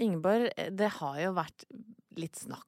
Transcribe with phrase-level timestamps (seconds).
[0.00, 1.64] Ingeborg, det har jo vært
[2.18, 2.66] litt snakk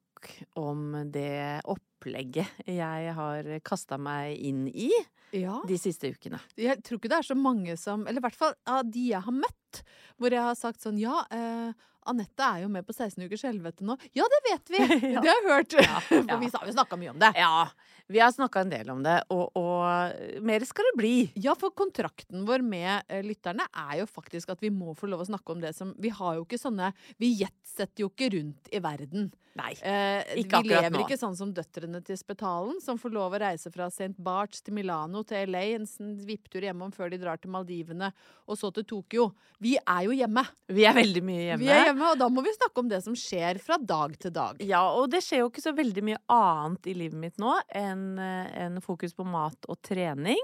[0.55, 4.89] om det opplegget jeg har kasta meg inn i
[5.33, 5.57] Ja.
[5.67, 6.39] de siste ukene.
[6.55, 9.21] Jeg tror ikke det er så mange som Eller i hvert fall av de jeg
[9.25, 9.81] har møtt,
[10.21, 11.73] hvor jeg har sagt sånn Ja, eh,
[12.09, 13.97] Anette er jo med på 16 ukers helvete nå.
[14.17, 14.81] Ja, det vet vi!
[15.13, 15.21] Ja.
[15.21, 15.75] Det har jeg hørt.
[15.77, 15.99] ja.
[16.09, 17.31] For vi har jo snakka mye om det.
[17.37, 17.67] Ja,
[18.11, 21.13] vi har snakka en del om det, og, og mer skal det bli.
[21.43, 25.23] Ja, for kontrakten vår med eh, lytterne er jo faktisk at vi må få lov
[25.23, 26.89] å snakke om det som Vi har jo ikke sånne
[27.21, 29.31] Vi jetsetter jo ikke rundt i verden.
[29.53, 29.75] Nei.
[29.85, 31.03] Eh, Ikke vi lever nå.
[31.05, 34.15] ikke sånn som døtrene til Spetalen, som får lov å reise fra St.
[34.17, 38.09] Barts til Milano til LA, en sånn vipptur hjemom før de drar til Maldivene,
[38.49, 39.27] og så til Tokyo.
[39.61, 40.41] Vi er jo hjemme.
[40.73, 41.61] Vi er veldig mye hjemme.
[41.61, 44.33] Vi er hjemme, og da må vi snakke om det som skjer fra dag til
[44.35, 44.63] dag.
[44.65, 48.17] Ja, og det skjer jo ikke så veldig mye annet i livet mitt nå enn
[48.17, 50.41] en fokus på mat og trening.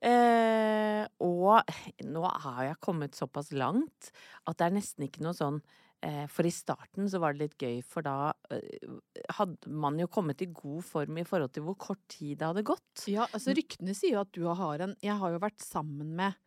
[0.00, 1.72] Eh, og
[2.08, 4.08] nå har jeg kommet såpass langt
[4.48, 5.58] at det er nesten ikke noe sånn
[6.00, 8.88] eh, For i starten så var det litt gøy, for da eh,
[9.36, 12.64] hadde man jo kommet i god form i forhold til hvor kort tid det hadde
[12.70, 13.04] gått.
[13.12, 16.40] Ja, altså Ryktene sier jo at du har en Jeg har jo vært sammen med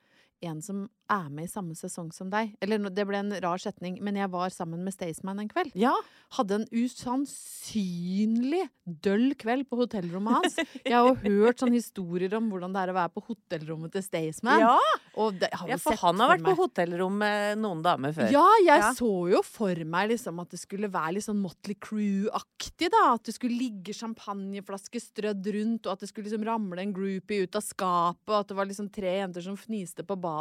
[0.50, 0.84] en som
[1.14, 2.54] er med i samme sesong som deg.
[2.64, 5.72] Eller det ble en rar setning, men jeg var sammen med Staysman en kveld.
[5.78, 5.94] Ja,
[6.34, 8.64] Hadde en usannsynlig
[9.06, 10.56] døll kveld på hotellrommet hans.
[10.82, 14.64] Jeg har hørt sånne historier om hvordan det er å være på hotellrommet til Staysman.
[14.64, 14.78] ja,
[15.22, 18.32] Og det, jo ja for han har vært på hotellrom med noen damer før.
[18.34, 18.90] Ja, jeg Ja.
[18.98, 23.04] så jo for meg liksom at det skulle være litt sånn Motley Crew-aktig, da.
[23.14, 27.46] At det skulle ligge champagneflasker strødd rundt, og at det skulle liksom ramle en groupie
[27.46, 30.33] ut av skapet, og at det var liksom tre jenter som fniste på badet.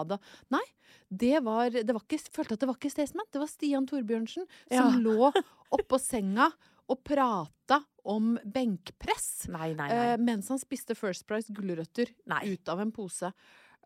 [0.54, 0.64] Nei,
[1.08, 3.28] det var, det var ikke, følte at det var ikke Staysman.
[3.32, 4.82] Det var Stian Torbjørnsen Ja.
[4.82, 5.32] som lå
[5.72, 6.50] oppå senga
[6.90, 9.48] og prata om benkpress.
[9.52, 10.24] Nei, nei, eh, nei.
[10.24, 13.30] mens han spiste First Price gulrøtter ut av en pose.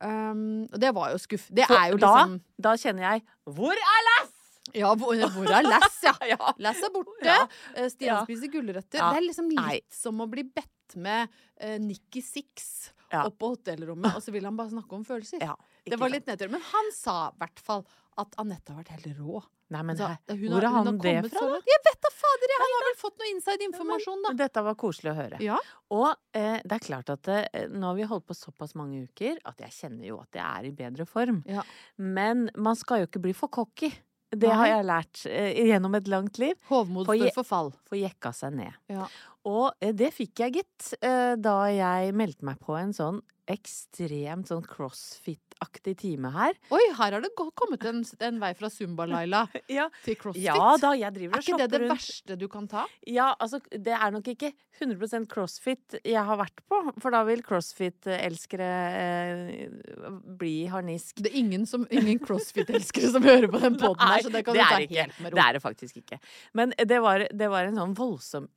[0.00, 1.46] Um, og det var jo skuff.
[1.48, 4.32] Det For er jo da, liksom da kjenner jeg Hvor er Lass?!
[4.76, 6.12] ja, hvor, hvor er Lass, ja?
[6.34, 6.50] Ja.
[6.60, 7.24] Lass er borte.
[7.24, 7.46] Ja.
[7.74, 8.24] Eh, Stian Ja.
[8.26, 8.98] spiser gulrøtter.
[9.00, 9.12] Ja.
[9.14, 13.26] Det er liksom litt som å bli bedt med uh, Nikki Six Ja.
[13.28, 15.42] opp på hotellrommet, og så vil han bare snakke om følelser.
[15.44, 15.54] Ja,
[15.86, 16.50] det var litt nedtur.
[16.50, 17.84] Men han sa i hvert fall
[18.16, 19.42] at Anette har vært helt rå.
[19.74, 21.58] Nei, men Altså, hæ, hun hvor har han det fra, da?
[21.66, 22.52] Jeg vet da fader!
[22.52, 22.60] jeg.
[22.62, 24.32] Han har vel fått noe inside informasjon, da.
[24.38, 25.40] Dette var koselig å høre.
[25.42, 25.58] Ja.
[25.90, 26.08] Og
[26.38, 29.64] eh, det er klart at eh, nå har vi holdt på såpass mange uker at
[29.66, 31.42] jeg kjenner jo at jeg er i bedre form.
[31.50, 31.66] Ja.
[31.98, 33.90] Men man skal jo ikke bli for cocky.
[34.36, 36.54] Det har jeg lært eh, gjennom et langt liv.
[36.70, 37.72] Hovmod For for fall.
[37.90, 38.74] Få jekka seg ned.
[38.90, 39.06] Ja.
[39.46, 44.48] Og eh, det fikk jeg, gitt, eh, da jeg meldte meg på en sånn ekstremt
[44.50, 46.56] sånn crossfit-aktig time her.
[46.74, 49.84] Oi, her har det kommet en, en vei fra Zumba-Laila Ja.
[50.02, 50.42] til crossfit.
[50.48, 51.62] Ja da, jeg driver og shopper rundt.
[51.62, 52.82] er ikke det det verste du kan ta?
[53.06, 54.50] Ja, altså, det er nok ikke
[54.82, 60.10] 100% crossfit jeg har vært på, for da vil crossfit-elskere eh,
[60.42, 61.22] bli harnisk.
[61.22, 64.58] Det er ingen, som- ingen crossfit-elskere som hører på den poden her, så det kan
[64.58, 65.06] det du ta ikke.
[65.06, 65.38] helt med ro.
[65.38, 66.18] Det er det faktisk ikke.
[66.58, 68.50] Men det var, det var en sånn voldsom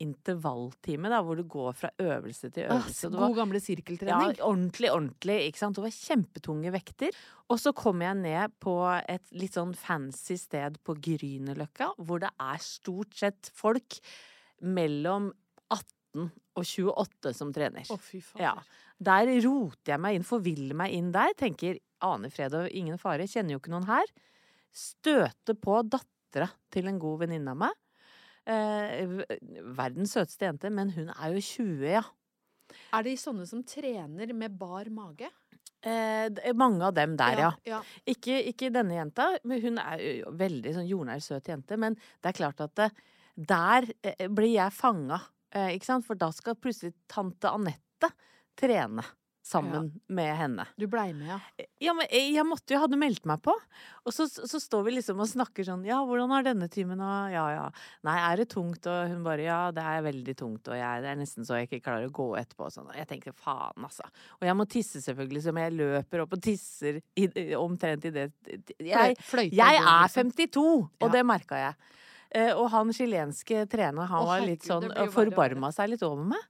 [0.79, 3.05] intervalltime, da, hvor du går fra øvelse til øvelse.
[3.07, 4.39] og god var- gamle ja, sirkeltrening.
[4.41, 5.47] ordentlig, ordentlig.
[5.51, 5.75] ikke sant?
[5.75, 7.11] Det var kjempetunge vekter.
[7.49, 12.29] Og så kom jeg ned på et litt sånn fancy sted på Grünerløkka, hvor det
[12.39, 13.99] er stort sett folk
[14.61, 15.31] mellom
[15.69, 17.81] 18 og 28 som trener.
[17.89, 18.43] Å, fy fader.
[18.43, 18.55] Ja.
[19.01, 21.33] Der roter jeg meg inn, forviller meg inn der.
[21.33, 24.05] Tenker aner fred og ingen fare, kjenner jo ikke noen her.
[24.71, 27.71] Støter på dattera til en god venninne av meg.
[28.50, 29.12] Eh,
[29.78, 32.06] verdens søteste jente, men hun er jo 20, ja.
[32.94, 35.30] Er det sånne som trener med bar mage?
[35.80, 37.51] Eh, mange av dem der, ja.
[37.68, 37.80] ja.
[38.10, 41.78] Ikke, ikke denne jenta, men hun er jo veldig sånn jordnær, søt jente.
[41.80, 42.90] Men det er klart at det,
[43.40, 45.22] der eh, blir jeg fanga,
[45.54, 46.07] eh, ikke sant?
[46.07, 48.12] For da skal plutselig tante Anette
[48.60, 49.06] trene
[49.50, 50.66] sammen med henne.
[50.78, 51.38] Du blei med, ja.
[51.81, 53.56] Ja, men jeg, jeg måtte jo, hadde meldt meg på.
[54.06, 57.31] Og så, så står vi liksom og snakker sånn Ja, hvordan er denne timen, og
[57.34, 57.66] Ja, ja.
[58.06, 58.86] Nei, er det tungt?
[58.90, 61.69] Og hun bare Ja, det er veldig tungt, og jeg, det er nesten så jeg
[61.69, 62.90] ikke klarer å gå etterpå og sånn.
[62.92, 64.06] Og jeg tenker faen, altså.
[64.40, 68.28] Og jeg må tisse selvfølgelig, så jeg løper opp og tisser i, omtrent i det
[68.78, 69.18] Jeg,
[69.50, 70.34] jeg er liksom.
[70.38, 70.68] 52,
[71.01, 71.13] og Ja.
[71.18, 71.96] det merka jeg.
[72.30, 76.44] Eh, og han chilenske treneren, han var litt sånn og Forbarma seg litt over meg.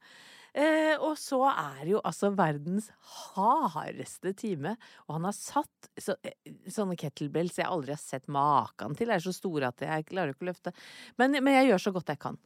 [0.54, 2.90] Eh, og så er jo altså verdens
[3.36, 4.75] hardeste time.
[5.07, 6.34] Og han har satt så, eh,
[6.72, 9.07] sånne kettlebells jeg aldri har sett maken til.
[9.12, 10.74] De er så store at jeg klarer ikke å løfte.
[11.22, 12.40] Men, men jeg gjør så godt jeg kan.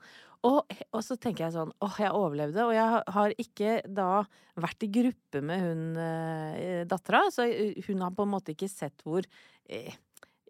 [0.43, 2.65] Og, og så tenker jeg sånn åh, jeg overlevde.
[2.67, 4.09] Og jeg har- ikke da
[4.59, 7.47] vært i gruppe med hun eh, dattera, så
[7.87, 9.23] hun har på en måte ikke sett hvor
[9.69, 9.95] eh,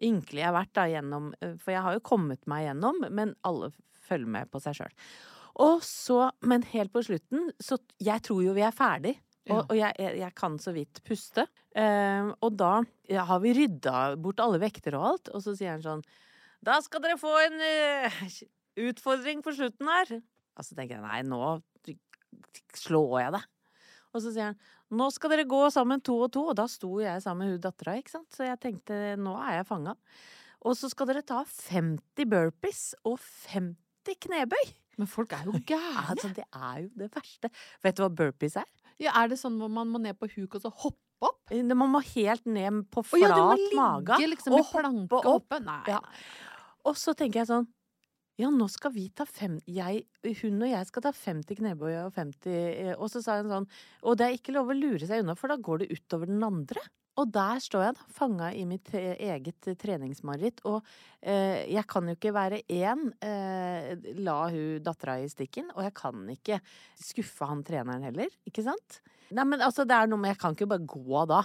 [0.02, 3.36] ynkelig jeg har vært da gjennom eh, For jeg har jo kommet meg gjennom, men
[3.46, 3.70] alle
[4.04, 4.98] følger med på seg sjøl.
[5.62, 9.14] Og så, men helt på slutten, så jeg tror jo vi er ferdig.
[9.52, 11.44] Og, og jeg, jeg, jeg kan så vidt puste.
[11.76, 12.72] Uh, og da
[13.10, 16.04] ja, har vi rydda bort alle vekter og alt, og så sier han sånn
[16.64, 18.20] Da skal dere få en uh,
[18.86, 20.14] utfordring på slutten her.
[20.54, 21.58] Og så tenker jeg nei, nå
[22.78, 23.50] slår jeg deg.
[24.14, 24.62] Og så sier han
[24.94, 27.62] nå skal dere gå sammen to og to, og da sto jeg sammen med hun
[27.64, 28.30] dattera, ikke sant.
[28.34, 29.96] Så jeg tenkte nå er jeg fanga.
[30.64, 33.18] Og så skal dere ta 50 burpees og
[33.50, 34.72] 50 knebøy.
[35.00, 36.04] Men folk er jo gærne.
[36.14, 37.50] Altså, det er jo det verste.
[37.84, 38.68] Vet du hva burpees er?
[39.02, 41.40] Ja, er det sånn hvor man må ned på huk og så hoppe opp?
[41.50, 45.56] Man må helt ned på flat ja, du må ligge mage liksom og hoppe opp.
[45.64, 46.00] Nei, Ja.
[46.04, 46.26] nei.
[46.84, 47.66] Og så tenker jeg sånn
[48.36, 50.04] Ja, nå skal vi ta fem jeg,
[50.42, 53.68] Hun og jeg skal ta 50 knebøy og 50 eh, Og så sa hun sånn
[54.02, 56.42] Og det er ikke lov å lure seg unna, for da går det utover den
[56.44, 56.82] andre.
[57.20, 60.64] Og der står jeg, da, fanga i mitt eh, eget treningsmareritt.
[60.66, 60.80] Og
[61.22, 65.70] eh, jeg kan jo ikke være én, eh, la hun dattera i stikken.
[65.76, 66.58] Og jeg kan ikke
[66.98, 68.98] skuffe han treneren heller, ikke sant?
[69.34, 71.44] Nei, men altså, det er noe med Jeg kan ikke bare gå da.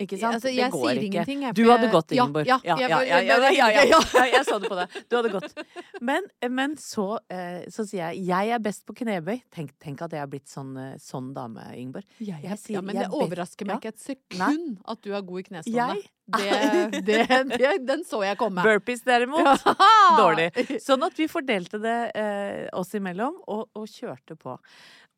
[0.00, 0.34] Ikke sant?
[0.38, 1.24] Altså, det går ikke.
[1.44, 2.46] jeg, Du hadde gått, Ingeborg.
[2.48, 4.94] ja, ja, jeg så det på deg.
[5.10, 5.64] Du hadde gått.
[6.00, 9.42] Men, men så, eh, så sier jeg jeg er best på knebøy.
[9.52, 12.04] Tenk, tenk at jeg har blitt sånn, eh, sånn dame, Ingeborg.
[12.18, 15.20] Jeg, Jeg sier- ja, men det er overrasker meg ikke et sekund at du er
[15.22, 16.02] god i knestående.
[16.30, 18.62] Det, det, det, den så jeg komme.
[18.62, 19.64] Burpees derimot,
[20.20, 20.48] dårlig.
[20.86, 24.56] Sånn at vi fordelte det eh, oss imellom, og, og kjørte på.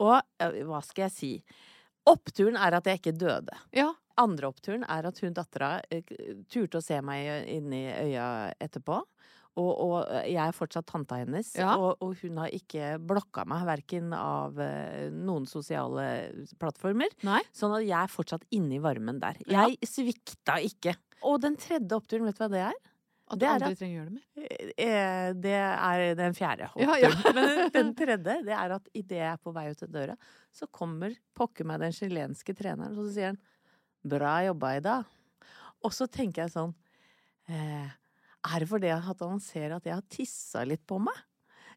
[0.02, 1.32] Og eh, hva skal jeg si?
[2.08, 3.54] Oppturen er at jeg ikke døde.
[3.76, 3.92] Ja.
[4.20, 6.02] Andre oppturen er at hun dattera eh,
[6.52, 8.26] turte å se meg inn i øya
[8.60, 9.02] etterpå.
[9.60, 11.74] Og, og jeg er fortsatt tanta hennes, Ja.
[11.76, 16.06] og, og hun har ikke blokka meg, verken av eh, noen sosiale
[16.58, 17.12] plattformer.
[17.28, 17.42] Nei.
[17.52, 19.36] Sånn at jeg er fortsatt inne i varmen der.
[19.46, 19.66] Ja.
[19.68, 20.96] Jeg svikta ikke.
[21.28, 22.80] Og den tredje oppturen, vet du hva det er?
[23.32, 24.72] At du aldri trenger å gjøre det mer.
[24.82, 27.12] Eh, Det er den fjerde Ja, ja.
[27.36, 30.16] Men den- den tredje, det er at idet jeg er på vei ut av døra,
[30.52, 33.38] så kommer pokker meg den chilenske treneren, og så sier han
[34.04, 35.04] 'bra jobba, Ida'.
[35.84, 36.74] Og så tenker jeg sånn
[37.48, 37.90] eh,
[38.52, 41.14] Er det fordi at han ser at jeg har tissa litt på meg?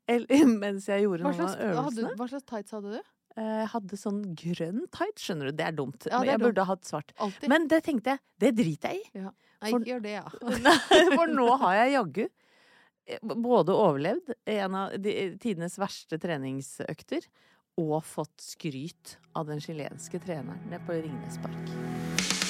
[0.08, 2.16] Eller, mens jeg gjorde slags, noen av av hadde, øvelsene?
[2.20, 3.02] hva slags tights hadde du?
[3.38, 5.58] Eh, Jeg hadde sånn grønn tight, skjønner du.
[5.58, 6.06] Det er dumt.
[6.08, 6.48] Ja, det er jeg dumt.
[6.50, 7.12] burde ha hatt svart.
[7.20, 7.50] Altid.
[7.52, 9.20] Men det tenkte jeg, det driter jeg i.
[9.26, 9.32] ja.
[9.62, 10.26] Nei, for- gjør det, ja.
[11.18, 17.26] For nå har jeg jaggu eh, både overlevd en av de, tidenes verste treningsøkter
[17.82, 22.45] og fått skryt av den chilenske treneren på Ringnes Park.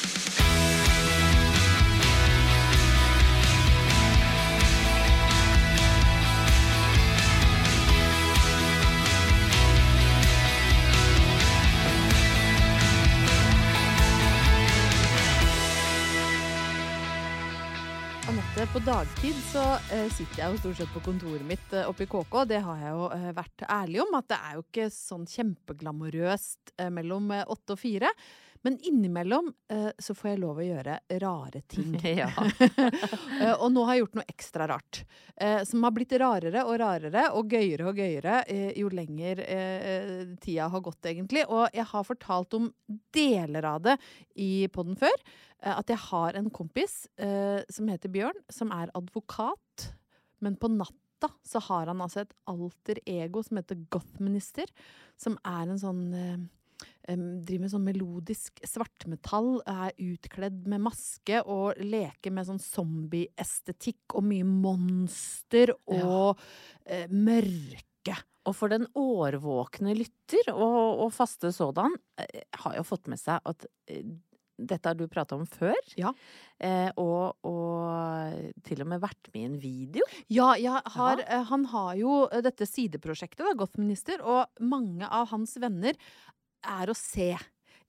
[18.35, 22.03] Anette, på dagtid så uh, sitter jeg jo stort sett på kontoret mitt uh, oppe
[22.03, 22.33] i KK.
[22.49, 26.73] Det har jeg jo uh, vært ærlig om, at det er jo ikke sånn kjempeglamorøst
[26.91, 28.11] mellom åtte og fire.
[28.65, 31.93] Men innimellom eh, så får jeg lov å gjøre rare ting.
[32.15, 32.31] Ja.
[33.35, 35.01] Eh, og nå har jeg gjort noe ekstra rart.
[35.35, 40.21] Eh, som har blitt rarere og rarere og gøyere og gøyere eh, jo lenger eh,
[40.41, 41.43] tida har gått, egentlig.
[41.51, 42.69] Og jeg har fortalt om
[43.13, 43.97] deler av det
[44.39, 45.13] i podden før.
[45.59, 49.89] Eh, at jeg har en kompis eh, som heter Bjørn, som er advokat,
[50.41, 54.71] men på natta så har han altså et alter ego som heter Gothminister,
[55.19, 56.05] som er en sånn
[57.05, 64.25] driver med sånn melodisk svartmetall, er utkledd med maske og leker med sånn zombie-estetikk og
[64.29, 66.39] mye monster og
[66.89, 67.05] ja.
[67.11, 68.17] mørke.
[68.45, 73.41] Og for den årvåkne lytter, og, og faste sådan, eh, har jo fått med seg
[73.41, 74.05] at eh,
[74.55, 75.77] dette har du prata om før.
[75.99, 76.11] Ja.
[76.63, 80.07] Eh, og, og til og med vært med i en video.
[80.31, 80.53] Ja,
[80.95, 81.41] har, ja.
[81.49, 85.99] han har jo eh, dette sideprosjektet, da, Gothminister, og mange av hans venner
[86.67, 87.35] er å se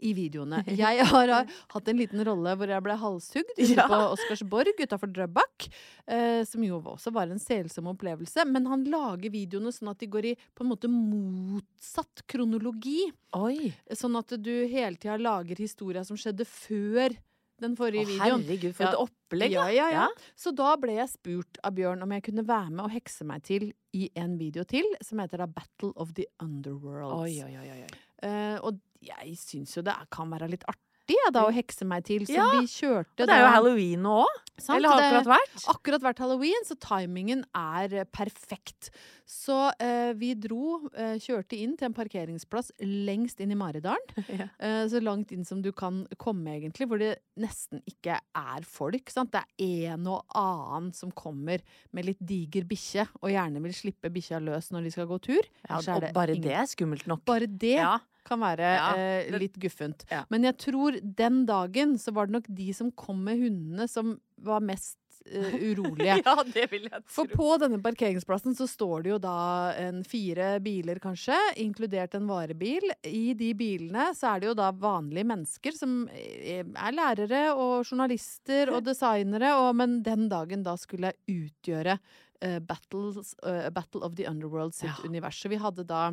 [0.05, 0.59] i videoene.
[0.77, 3.87] Jeg har eh, hatt en liten rolle hvor jeg ble halshugd Ja.
[3.89, 5.69] på Oscarsborg utafor Drøbak.
[6.05, 8.45] Eh, som jo også var en selsom opplevelse.
[8.45, 13.07] Men han lager videoene sånn at de går i på en måte motsatt kronologi.
[13.41, 13.71] Oi!
[13.97, 17.17] Sånn at du hele tida lager historia som skjedde før
[17.65, 18.43] den Å, forrige videoen.
[18.45, 18.91] herregud, for Ja.
[18.93, 19.55] et opplegg!
[19.57, 20.03] Ja, ja, ja.
[20.05, 20.33] Ja.
[20.37, 23.41] Så da ble jeg spurt av Bjørn om jeg kunne være med og hekse meg
[23.49, 27.17] til i en video til, som heter da Battle of the Underworlds.
[27.17, 27.87] Oi, oi, oi, oi.
[28.25, 32.05] Eh, og jeg syns jo det kan være litt artig ja, da, å hekse meg
[32.05, 34.43] til, så Ja, vi kjørte Og det er jo da- halloween nå òg.
[34.73, 35.65] Eller har akkurat vært.
[35.69, 38.89] akkurat vært halloween, så timingen er eh, perfekt.
[39.29, 44.01] Så eh, vi dro, eh, kjørte inn til en parkeringsplass lengst inn i Maridalen.
[44.41, 44.49] Ja.
[44.59, 49.11] Eh, så langt inn som du kan komme, egentlig, hvor det nesten ikke er folk.
[49.13, 49.31] Sant?
[49.37, 51.61] Det er en og annen som kommer
[51.93, 55.43] med litt diger bikkje, og gjerne vil slippe bikkja løs når de skal gå tur.
[55.69, 57.25] Ja, og bare ingen- det er skummelt nok.
[57.29, 57.99] Bare det Ja.
[58.27, 60.05] Kan være Ja, eh, litt guffent.
[60.13, 60.25] Ja.
[60.33, 64.17] Men jeg tror den dagen så var det nok de som kom med hundene, som
[64.45, 66.19] var mest eh, urolige.
[66.27, 67.13] ja, det vil jeg tro.
[67.15, 69.37] For på denne parkeringsplassen så står det jo da
[69.81, 72.91] en fire biler, kanskje, inkludert en varebil.
[73.09, 77.87] I de bilene så er det jo da vanlige mennesker som eh, er lærere og
[77.89, 81.97] journalister og designere, og, men den dagen da skulle jeg utgjøre
[82.45, 85.09] uh, battles, uh, Battle of the Underworld sitt Ja.
[85.09, 85.41] univers.
[85.41, 86.11] Så vi hadde da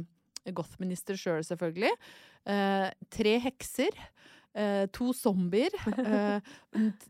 [0.52, 1.92] Gothminister sjøl, selvfølgelig.
[2.46, 3.92] eh, tre hekser.
[4.56, 6.40] Eh, to zombier, eh,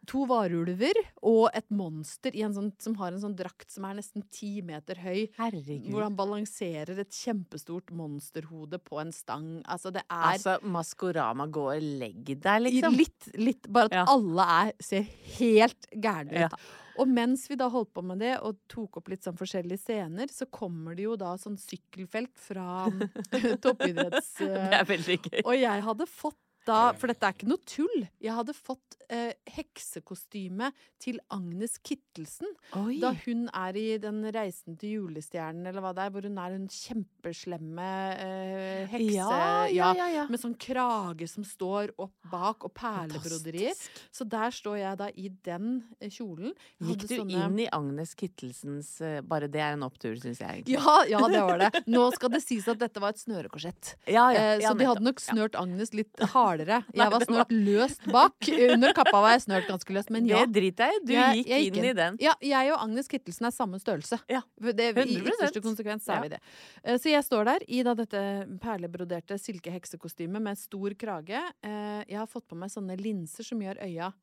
[0.09, 3.97] to varulver og et monster i en sånn, som har en sånn drakt som er
[3.99, 5.29] nesten ti meter høy.
[5.39, 5.89] Herregud.
[5.93, 9.49] Hvor han balanserer et kjempestort monsterhode på en stang.
[9.65, 12.95] Altså, det er Altså, Maskorama, går legg deg, liksom.
[12.97, 14.05] litt, litt Bare at Ja.
[14.07, 15.03] alle er, ser
[15.37, 16.55] helt gærne ut.
[16.55, 16.79] Ja.
[17.01, 20.27] Og mens vi da holdt på med det og tok opp litt sånn forskjellige scener,
[20.29, 22.85] så kommer det jo da sånn sykkelfelt fra
[23.63, 24.35] toppidretts...
[24.43, 25.41] Det er veldig gøy.
[25.43, 29.33] Og jeg hadde fått da, for dette er ikke noe tull, jeg hadde fått eh,
[29.55, 30.69] heksekostyme
[31.03, 32.47] til Agnes Kittelsen.
[32.79, 32.99] Oi.
[33.01, 36.55] Da hun er i den Reisen til julestjernen, eller hva det er, hvor hun er
[36.55, 37.87] en kjempeslemme
[38.23, 39.17] eh, hekse.
[39.17, 40.25] Ja, ja, ja.
[40.31, 43.75] Med sånn krage som står opp bak, og perlebroderier.
[44.13, 46.53] Så der står jeg da i den eh, kjolen.
[46.83, 50.63] Gikk du sånne- inn i Agnes Kittelsens eh, Bare det er en opptur, syns jeg
[50.63, 50.77] egentlig.
[50.79, 51.83] Ja, ja, det var det.
[51.93, 53.95] Nå skal det sies at dette var et snørekorsett.
[54.07, 56.52] Ja, ja, Eh, ja, så de hadde nok snørt Agnes litt hardere.
[56.57, 58.33] Nei, Jeg var snørt løst bak.
[58.73, 60.45] Under kappa var jeg snørt ganske løst, men ja.
[60.45, 61.05] Det driter jeg i.
[61.05, 62.17] Du Jeg- gikk jeg inn i den.
[62.21, 64.19] Ja, jeg og Agnes Kittelsen er samme størrelse.
[64.29, 65.33] Ja, Det, I 100%.
[65.33, 66.21] ytterste konsekvens er Ja.
[66.21, 66.39] vi det.
[66.83, 71.41] Eh, Så jeg står der i da dette perlebroderte silkeheksekostymet med stor krage.
[71.63, 74.13] Eh, Jeg har fått på meg sånne linser som gjør øya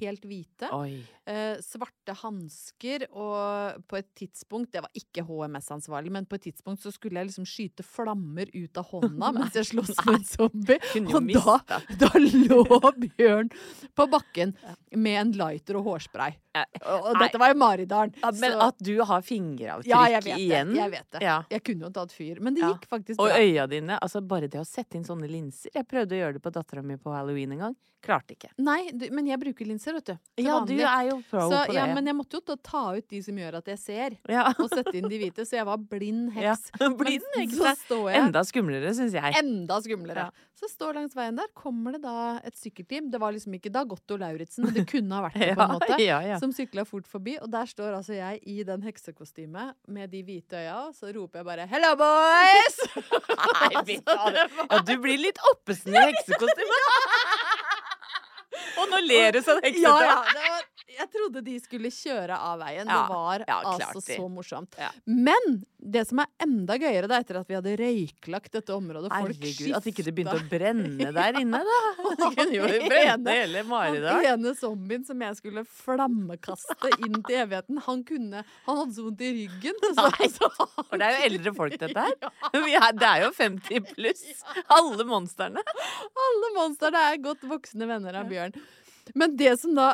[0.00, 0.68] helt hvite.
[1.26, 6.82] Eh, svarte hansker, og på et tidspunkt Det var ikke HMS-ansvarlig, men på et tidspunkt
[6.82, 10.78] så skulle jeg liksom skyte flammer ut av hånda mens jeg sloss med en zombie.
[11.04, 11.30] Og
[11.68, 12.64] da, da lå
[13.04, 13.52] Bjørn
[13.94, 14.56] på bakken
[14.92, 16.36] med en lighter og hårspray.
[16.54, 18.14] Og, dette var i Maridalen.
[18.22, 20.78] Ja, men så- at du har fingeravtrykk ja, jeg vet igjen det.
[20.82, 21.22] Jeg vet det.
[21.24, 21.38] Ja.
[21.50, 22.40] Jeg kunne jo tatt fyr.
[22.40, 23.26] Men det gikk faktisk bra.
[23.26, 23.98] Og øya dine.
[24.00, 25.72] Altså bare det å sette inn sånne linser.
[25.74, 27.74] Jeg prøvde å gjøre det på dattera mi på halloween en gang.
[28.04, 28.50] Klarte ikke.
[28.60, 30.14] Nei, men jeg bruker linser, vet du.
[30.36, 31.76] til Ja, du er jo pro så, på det.
[31.78, 34.46] ja, men jeg måtte jo ta ut de som gjør at jeg ser, ja.
[34.58, 35.44] og sette inn de hvite.
[35.46, 36.70] Så jeg var blind Ja, heks.
[37.00, 39.34] blind heks Så står jeg Enda skumlere, syns jeg.
[39.40, 40.28] enda skumlere.
[40.30, 40.50] Ja.
[40.54, 43.10] Så står langs veien der, kommer det da et sykkelteam.
[43.10, 45.98] Det var liksom ikke Dagotto Lauritzen, men det kunne ha vært det på en måte.
[46.10, 46.38] ja, ja.
[46.40, 50.62] Som sykla fort forbi, og der står altså jeg i den heksekostymet med de hvite
[50.62, 52.80] øya, og så roper jeg bare 'Hello, boys!'
[53.34, 53.98] Nei, altså.
[54.70, 56.80] Ja, du blir litt oppesen i heksekostyme.
[58.80, 59.82] Og nå ler du sånn hekset.
[59.84, 60.53] Ja, ja, det
[60.94, 62.88] jeg trodde de skulle kjøre av veien.
[62.88, 64.16] Ja, det var ja, altså de.
[64.18, 64.76] så morsomt.
[64.80, 64.90] Ja.
[65.04, 69.34] Men det som er enda gøyere, da, etter at vi hadde røyklagt dette området folk
[69.34, 71.80] Herregud, at ikke det begynte å brenne der inne, da.
[72.24, 74.28] Det kunne jo brenne hele Maridalen.
[74.32, 79.24] ene zombien som jeg skulle flammekaste inn til evigheten, han kunne Han hadde så vondt
[79.24, 79.82] i ryggen.
[79.94, 80.48] Så, så
[80.88, 82.14] For det er jo eldre folk, dette her.
[82.54, 84.22] Er, det er jo 50 pluss.
[84.72, 85.62] Alle monstrene.
[86.26, 88.56] alle monstrene er godt voksne venner av Bjørn.
[89.18, 89.92] Men det som da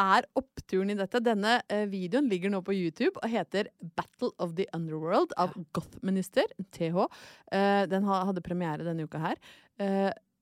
[0.00, 1.22] er oppturen i dette?
[1.24, 6.50] Denne eh, videoen ligger nå på YouTube og heter Battle of the Underworld av Goth-minister,
[6.76, 7.08] TH.
[7.52, 9.40] Eh, den ha, hadde premiere denne uka her.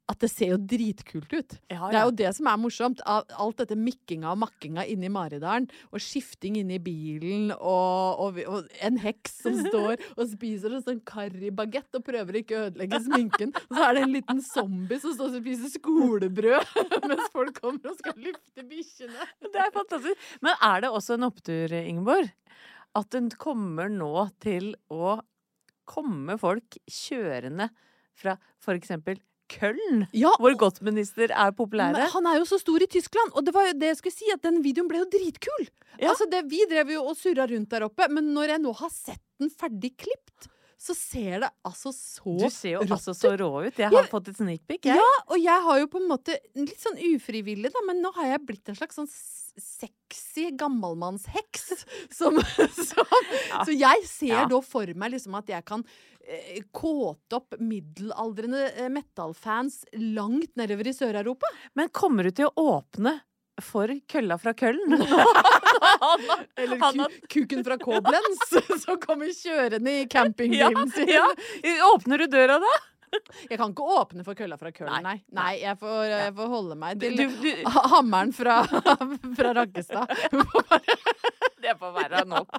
[0.04, 1.54] At det ser jo dritkult ut.
[1.72, 3.00] Ja, Det er jo det som er morsomt.
[3.08, 9.00] Alt dette mikkinga og makkinga inni Maridalen, og skifting inni bilen, og, og, og en
[9.00, 13.56] heks som står og spiser en sånn karribagett og prøver ikke å ødelegge sminken.
[13.64, 17.94] Og så er det en liten zombie som står og spiser skolebrød mens folk kommer
[17.94, 19.28] og skal lufte bikkjene.
[19.48, 20.30] Det er fantastisk.
[20.44, 22.28] Men er det også en opptur, Ingeborg?
[22.94, 25.16] At den kommer nå til å
[25.88, 27.72] komme folk kjørende
[28.14, 29.18] fra for eksempel
[29.50, 31.92] Köln, Ja, hvor godtminister er populære?
[31.92, 34.16] Men han er jo så stor i Tyskland, og det var jo det jeg skulle
[34.16, 35.68] si, at den videoen ble jo dritkul.
[36.00, 36.10] Ja.
[36.10, 38.90] Altså det, Vi drev jo og surra rundt der oppe, men når jeg nå har
[38.90, 40.48] sett den ferdig klipt,
[40.84, 43.78] så ser det altså så Du ser jo rått altså så rå ut.
[43.80, 44.08] Jeg har Ja.
[44.10, 44.98] fått et sneak peek, jeg.
[45.00, 48.34] Ja, og jeg har jo på en måte litt sånn ufrivillig, da, men nå har
[48.34, 51.84] jeg blitt en slags sånn sexy gammelmannsheks.
[52.18, 53.06] Som, som,
[53.66, 54.44] Så jeg ser Ja.
[54.50, 55.84] da for meg liksom at jeg kan
[56.26, 59.82] eh, kåte opp middelaldrende eh, metallfans
[60.14, 61.46] langt nedover i Sør-Europa.
[61.74, 63.20] Men kommer du til å åpne
[63.62, 64.94] for kølla fra Køllen.
[66.56, 68.42] Eller ku, kuken fra Koblenz,
[68.84, 71.08] som kommer kjørende i ja, campingbilen sin.
[71.12, 71.26] ja.
[71.92, 72.72] Åpner du døra da?
[73.46, 75.04] Jeg kan ikke åpne for kølla fra Køllen.
[75.06, 75.20] Nei.
[75.38, 77.70] Nei, jeg får, jeg får holde meg til Du- du- du.
[77.94, 78.56] hammeren fra,
[79.38, 80.10] fra Rakkestad.
[81.62, 82.58] Det får være nok.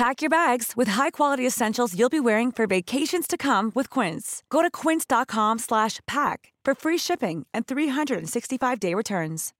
[0.00, 4.42] Pack your bags with high-quality essentials you'll be wearing for vacations to come with Quince.
[4.48, 9.52] Go to quince.com slash pack for free shipping and 365-day returns.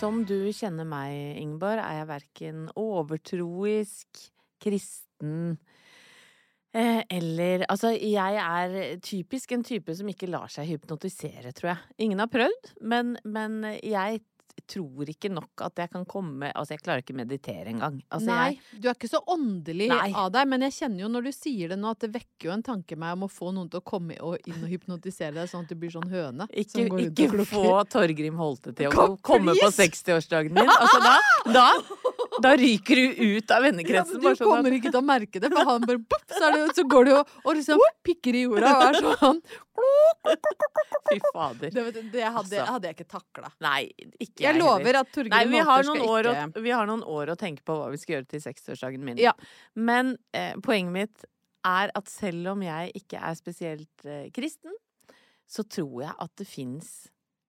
[0.00, 4.24] Som du kjenner meg, Ingeborg, er jeg verken overtroisk,
[4.58, 5.60] kristen
[6.74, 11.82] eller Altså, jeg er typisk en type som ikke lar seg hypnotisere, tror jeg.
[12.06, 14.22] Ingen har prøvd, men, men jeg
[14.70, 17.98] tror ikke nok at jeg kan komme Altså, jeg klarer ikke å meditere engang.
[18.08, 20.10] Altså, Nei, jeg, du er ikke så åndelig Nei.
[20.20, 22.54] av deg, men jeg kjenner jo når du sier det nå, at det vekker jo
[22.54, 25.66] en tanke meg om å få noen til å komme inn og hypnotisere deg, sånn
[25.66, 26.48] at du blir sånn høne.
[26.50, 30.70] ikke, som går ikke få Torgrim Holte til å komme på 60-årsdagen min.
[30.70, 31.16] Altså, da,
[31.54, 31.68] da,
[32.42, 34.18] da ryker du ut av vennekretsen.
[34.22, 36.62] Ja, du sånn kommer ikke til å merke det, for han bare bopp, så, det,
[36.78, 39.40] så går du og, og liksom pikker i jorda og er sånn
[41.10, 41.70] Fy fader.
[41.70, 42.64] Det, vet du, det hadde, Altså.
[42.72, 43.50] hadde jeg ikke takla.
[43.64, 43.80] Nei,
[44.22, 47.04] ikke Jeg lover at Torgeir Nei, vi har, noen år ikke å, vi har noen
[47.16, 49.20] år å tenke på hva vi skal gjøre til 60-årsdagen min.
[49.20, 49.34] Ja.
[49.76, 51.28] Men eh, poenget mitt
[51.64, 54.74] er at selv om jeg ikke er spesielt eh, kristen,
[55.44, 56.90] så tror jeg at det fins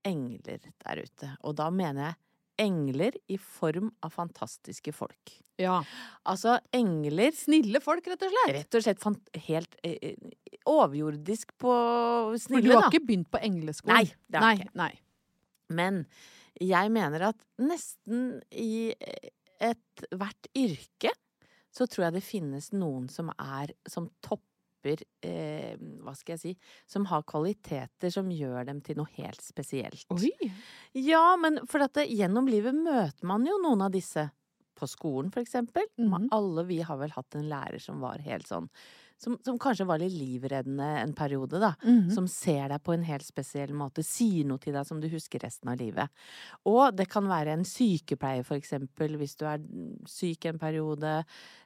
[0.06, 1.32] engler der ute.
[1.48, 2.20] Og da mener jeg
[2.62, 5.34] engler i form av fantastiske folk.
[5.62, 5.80] Ja.
[6.28, 8.56] Altså engler Snille folk, rett og slett.
[8.58, 10.38] Rett og slett helt eh, eh,
[10.70, 11.74] overjordisk på
[12.42, 12.62] snille.
[12.62, 12.92] For du har da.
[12.92, 14.02] ikke begynt på engleskolen?
[14.02, 14.80] Nei, det har nei, jeg ikke.
[14.82, 14.92] nei.
[15.76, 16.02] Men
[16.62, 18.94] jeg mener at nesten i
[19.64, 21.12] ethvert yrke
[21.76, 24.08] så tror jeg det finnes noen som er som
[24.86, 26.54] topper eh, Hva skal jeg si
[26.88, 30.06] Som har kvaliteter som gjør dem til noe helt spesielt.
[30.14, 30.32] Oi!
[30.94, 34.30] Ja, men for at det, gjennom livet møter man jo noen av disse.
[34.76, 35.86] På skolen, for eksempel.
[35.96, 36.28] Mm.
[36.36, 38.68] Alle vi har vel hatt en lærer som var helt sånn
[39.18, 41.74] som, som kanskje var litt livreddende en periode, da.
[41.84, 42.10] Mhm.
[42.12, 45.40] Som ser deg på en helt spesiell måte, sier noe til deg som du husker
[45.46, 46.12] resten av livet.
[46.68, 49.64] Og det kan være en sykepleier, for eksempel, hvis du er
[50.12, 51.18] syk en periode.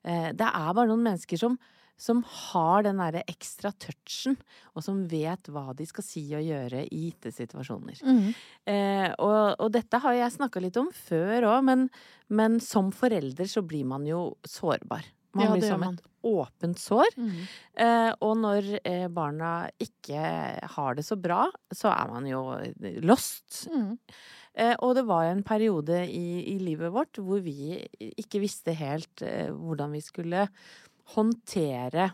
[0.04, 1.58] Eh, det er bare noen mennesker som,
[2.00, 4.38] som har den derre ekstra touchen,
[4.72, 8.00] og som vet hva de skal si og gjøre i gitte situasjoner.
[8.08, 8.26] Mm.
[8.72, 11.88] Eh, og, og dette har jeg snakka litt om før òg, men,
[12.32, 15.04] men som forelder så blir man jo sårbar.
[15.38, 16.00] Man Ja, blir som man.
[16.00, 17.12] et åpent sår.
[17.20, 17.36] Mm.
[17.86, 20.24] Eh, og når eh, barna ikke
[20.74, 22.42] har det så bra, så er man jo
[23.06, 23.68] lost.
[23.70, 23.94] Mm.
[24.60, 27.78] Eh, og det var en periode i, i livet vårt hvor vi
[28.10, 30.48] ikke visste helt eh, hvordan vi skulle
[31.16, 32.10] håndtere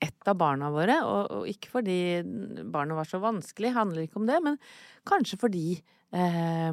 [0.00, 1.00] et av barna våre.
[1.06, 1.98] Og, og ikke fordi
[2.72, 4.56] barnet var så vanskelig, handler ikke om det, men
[5.08, 6.70] kanskje fordi eh,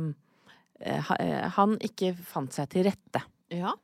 [0.79, 3.23] eh, eh, han ikke fant seg til rette.
[3.53, 3.75] Ja.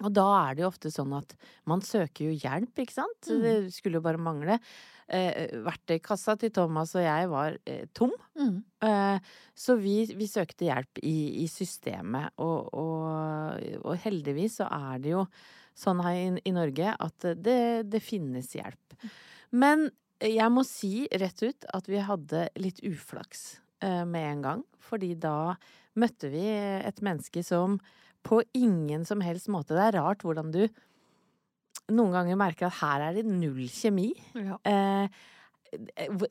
[0.00, 1.34] Og da er det jo ofte sånn at
[1.68, 3.28] man søker jo hjelp, ikke sant?
[3.28, 3.42] Mm.
[3.44, 4.56] Det skulle jo bare mangle.
[5.10, 8.12] Eh, verktøykassa til Thomas og jeg var eh, tom.
[8.38, 8.58] mm.
[8.86, 15.02] Eh, så vi, vi søkte hjelp i, i systemet, og, og, og heldigvis så er
[15.02, 15.26] det jo
[15.78, 18.98] sånn her i, i Norge at det, det finnes hjelp.
[19.50, 19.88] Men
[20.20, 25.14] jeg må si rett ut at vi hadde litt uflaks eh, med en gang, fordi
[25.18, 25.54] da
[25.98, 27.78] møtte vi et menneske som
[28.26, 30.66] på ingen som helst måte Det er rart hvordan du
[31.90, 34.12] noen ganger merker at her er det null kjemi.
[34.36, 34.58] Ja.
[34.68, 35.20] Eh,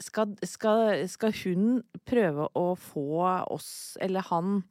[0.04, 3.24] skal, skal, skal hun prøve å få
[3.56, 4.62] oss, eller han,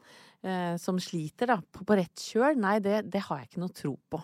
[0.79, 2.57] som sliter, da, på, på rett kjøl?
[2.63, 4.21] Nei, det, det har jeg ikke noe tro på.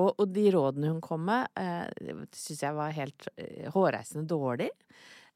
[0.00, 4.70] Og, og de rådene hun kom med, eh, syns jeg var helt eh, hårreisende dårlig.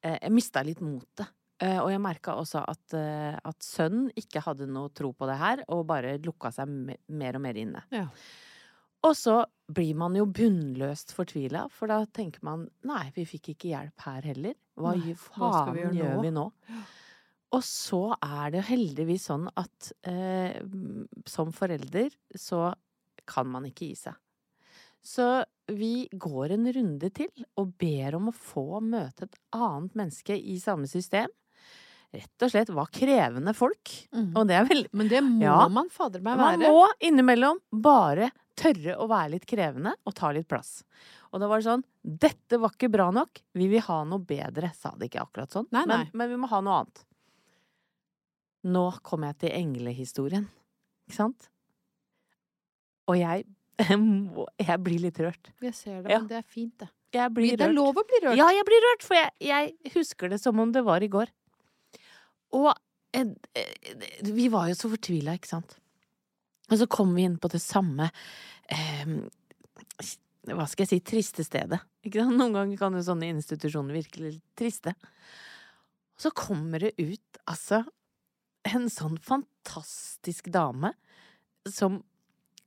[0.02, 1.28] Eh, jeg mista litt motet.
[1.62, 5.36] Eh, og jeg merka også at, eh, at sønnen ikke hadde noe tro på det
[5.38, 7.84] her, og bare lukka seg me mer og mer inne.
[7.94, 8.08] Ja.
[9.04, 13.70] Og så blir man jo bunnløst fortvila, for da tenker man nei, vi fikk ikke
[13.74, 14.56] hjelp her heller.
[14.80, 16.22] Hva Nei, gjør- hva skal vi gjør nå?
[16.24, 16.46] vi nå?
[17.54, 20.56] Og så er det heldigvis sånn at eh,
[21.30, 22.72] som forelder så
[23.30, 24.18] kan man ikke gi seg.
[25.04, 25.26] Så
[25.68, 30.56] vi går en runde til og ber om å få møte et annet menneske i
[30.62, 31.28] samme system.
[32.14, 33.90] Rett og slett var krevende folk.
[34.14, 34.30] Mm.
[34.38, 35.68] Og det er vel Men det må Ja.
[35.68, 36.58] man fader meg være.
[36.58, 40.84] man må innimellom bare tørre å være litt krevende og ta litt plass.
[41.34, 44.70] Og da var det sånn Dette var ikke bra nok, vi vil ha noe bedre.
[44.78, 46.10] Sa det ikke akkurat sånn, Nei, Men, nei.
[46.14, 47.04] men vi må ha noe annet.
[48.64, 50.46] Nå kommer jeg til englehistorien,
[51.08, 51.48] ikke sant?
[53.10, 53.44] Og jeg
[54.68, 55.50] Jeg blir litt rørt.
[55.60, 56.20] Jeg ser det, Ja.
[56.22, 56.88] men det er fint, det.
[57.14, 57.58] Jeg blir rørt.
[57.60, 58.38] Det er lov å bli rørt.
[58.38, 61.30] Ja, jeg blir rørt, for jeg, jeg husker det som om det var i går.
[62.54, 62.70] Og
[63.14, 63.32] eh,
[64.30, 65.76] vi var jo så fortvila, ikke sant.
[66.70, 68.06] Og så kom vi inn på det samme
[68.72, 69.10] eh,
[70.48, 71.78] Hva skal jeg si triste stedet.
[72.06, 72.38] Ikke sant?
[72.38, 74.94] Noen ganger kan jo sånne institusjoner virke litt triste.
[76.14, 77.82] Og så kommer det ut, altså,
[78.64, 80.94] en sånn fantastisk dame
[81.68, 82.00] som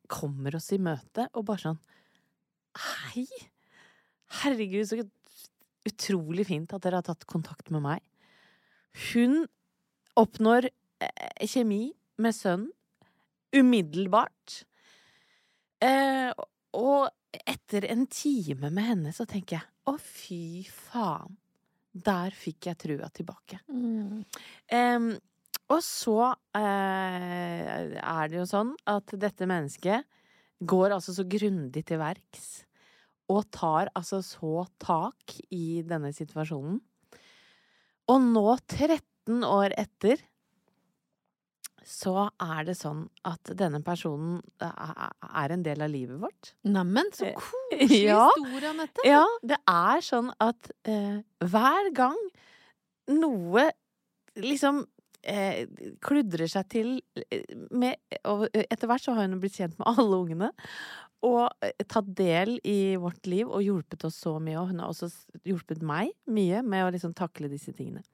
[0.07, 1.83] kommer oss i møte og bare sånn
[2.77, 3.25] Hei!
[4.43, 5.01] Herregud, så
[5.87, 8.03] utrolig fint at dere har tatt kontakt med meg.
[9.09, 9.45] Hun
[10.19, 11.87] oppnår eh, kjemi
[12.21, 12.73] med sønnen
[13.55, 14.61] umiddelbart.
[15.81, 16.29] Eh,
[16.77, 17.07] og
[17.47, 21.37] etter en time med henne så tenker jeg å, fy faen.
[21.97, 23.61] Der fikk jeg trua tilbake.
[23.71, 24.21] Mm.
[24.69, 25.07] Em,
[25.73, 30.07] og så eh, er det jo sånn at dette mennesket
[30.63, 32.63] går altså så grundig til verks.
[33.27, 36.79] Og tar altså så tak i denne situasjonen.
[38.07, 40.21] Og nå, 13 år etter,
[41.87, 46.53] så er det sånn at denne personen er er en del av livet vårt.
[46.67, 48.27] Neimen, så Eh, koselig ja.
[48.35, 49.03] historie, Anette.
[49.07, 52.17] Ja, det er sånn at eh, hver gang
[53.11, 53.69] noe
[54.35, 54.85] liksom
[55.27, 55.65] eh,
[56.03, 56.93] kludrer seg til
[57.27, 57.97] eh, med
[58.29, 60.51] Og etter hvert så har hun blitt kjent med alle ungene.
[61.25, 64.57] Og eh, tatt del i vårt liv og hjulpet oss så mye.
[64.61, 65.09] Og hun har også
[65.47, 68.05] hjulpet meg mye med å liksom takle disse tingene.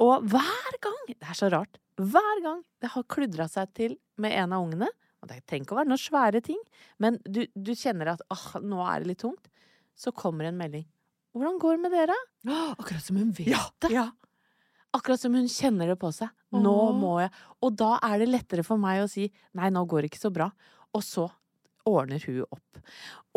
[0.00, 1.80] Og hver gang Det er så rart.
[2.00, 4.88] Hver gang det har kludra seg til med en av ungene
[5.20, 6.60] Og det trenger ikke å være noen svære ting,
[6.96, 9.50] men du, du kjenner at ah, nå er det litt tungt.
[9.92, 10.86] Så kommer en melding.
[11.30, 12.16] 'Hvordan går det med dere?'
[12.80, 13.92] Akkurat som hun vet det.
[13.92, 14.08] Ja.
[14.96, 16.30] Akkurat som hun kjenner det på seg.
[16.50, 17.30] Nå må jeg
[17.62, 20.32] Og da er det lettere for meg å si 'nei, nå går det ikke så
[20.34, 20.50] bra'.
[20.94, 21.28] Og så
[21.86, 22.80] ordner hun opp.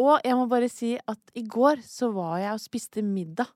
[0.01, 3.51] Og jeg må bare si at i går så var jeg og spiste middag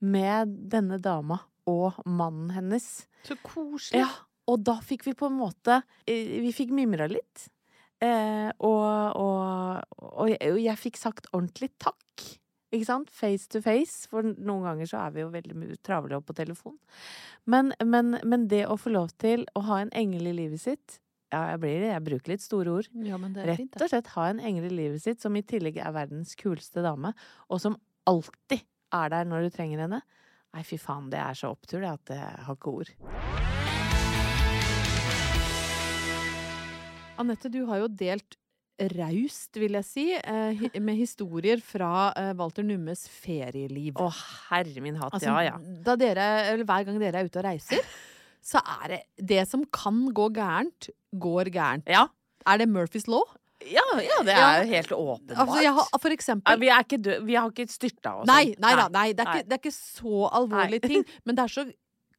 [0.00, 3.06] med denne dama og mannen hennes.
[3.24, 4.02] Så koselig.
[4.02, 4.10] Ja,
[4.50, 7.48] og da fikk vi på en måte eh, Vi fikk mimra litt.
[8.00, 12.00] Eh, og, og, og, jeg, og jeg fikk sagt ordentlig takk
[12.70, 13.10] Ikke sant?
[13.10, 14.06] Face to face.
[14.10, 16.76] For noen ganger så er vi jo veldig travle opp på telefon.
[17.50, 21.00] Men, men, men det å få lov til å ha en engel i livet sitt
[21.32, 22.90] Ja, jeg blir Jeg bruker litt store ord.
[23.06, 25.34] Ja, men det er fint, Rett og slett ha en engel i livet sitt som
[25.38, 27.14] i tillegg er verdens kuleste dame,
[27.50, 27.78] og som
[28.10, 30.02] alltid er der når du trenger henne.
[30.50, 32.90] Nei, fy faen, det er så opptur, det, at jeg har ikke ord.
[37.20, 38.38] Anette, du har jo delt
[38.96, 43.98] raust, vil jeg si, eh, med historier fra eh, Walter Nummes ferieliv.
[44.00, 44.08] Å,
[44.50, 45.12] herre min hatt.
[45.16, 45.82] Altså, ja, ja.
[45.86, 47.84] Da dere, eller hver gang dere er ute og reiser,
[48.40, 49.02] så er det
[49.34, 51.90] det som kan gå gærent, går gærent.
[51.90, 52.06] Ja.
[52.48, 53.26] Er det Murphys law?
[53.60, 55.36] Ja, ja, det er jo helt åpenbart.
[55.44, 58.28] Altså, har, for Ja, eksempel vi, er ikke død, vi har ikke styrta oss.
[58.30, 61.04] Nei, nei da, nei, det er, ikke, det er ikke så alvorlige ting.
[61.28, 61.66] Men det er så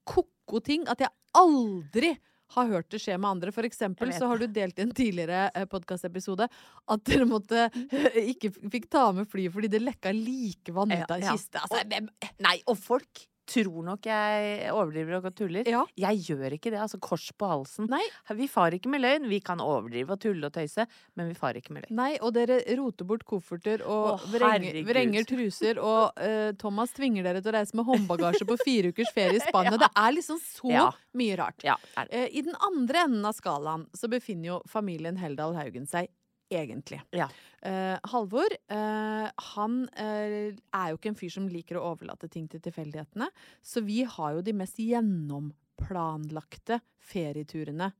[0.05, 2.13] ko-ko ting at jeg aldri
[2.55, 3.53] har hørt det skje med andre.
[3.55, 8.21] For eksempel så har du delt i en tidligere eh, podkastepisode at dere måtte eh,
[8.33, 11.61] ikke fikk ta med flyet fordi det lekka likevann ut av en kiste.
[11.61, 15.67] Altså, og, Nei, og folk tror nok jeg overdriver og tuller.
[15.69, 15.83] Ja.
[15.99, 16.79] Jeg gjør ikke det.
[16.83, 17.89] Altså, kors på halsen.
[17.91, 18.01] Nei.
[18.39, 19.27] Vi far ikke med løgn.
[19.31, 20.85] Vi kan overdrive og tulle og tøyse,
[21.19, 21.95] men vi far ikke med løgn.
[21.99, 27.27] Nei, og dere roter bort kofferter og Åh, vrenger, vrenger truser, og uh, Thomas tvinger
[27.27, 29.77] dere til å reise med håndbagasje på fire ukers ferie i Spania.
[29.81, 30.87] Det er liksom så Ja.
[31.17, 31.63] mye rart.
[31.67, 31.75] Ja.
[32.07, 36.07] Eh, I den andre enden av skalaen så befinner jo familien Heldal Haugen seg
[36.51, 36.99] egentlig.
[37.15, 37.29] Ja.
[37.61, 42.47] Uh, Halvor uh, han uh, er jo ikke en fyr som liker å overlate ting
[42.51, 43.29] til tilfeldighetene,
[43.61, 47.91] så vi har jo de mest gjennomplanlagte ferieturene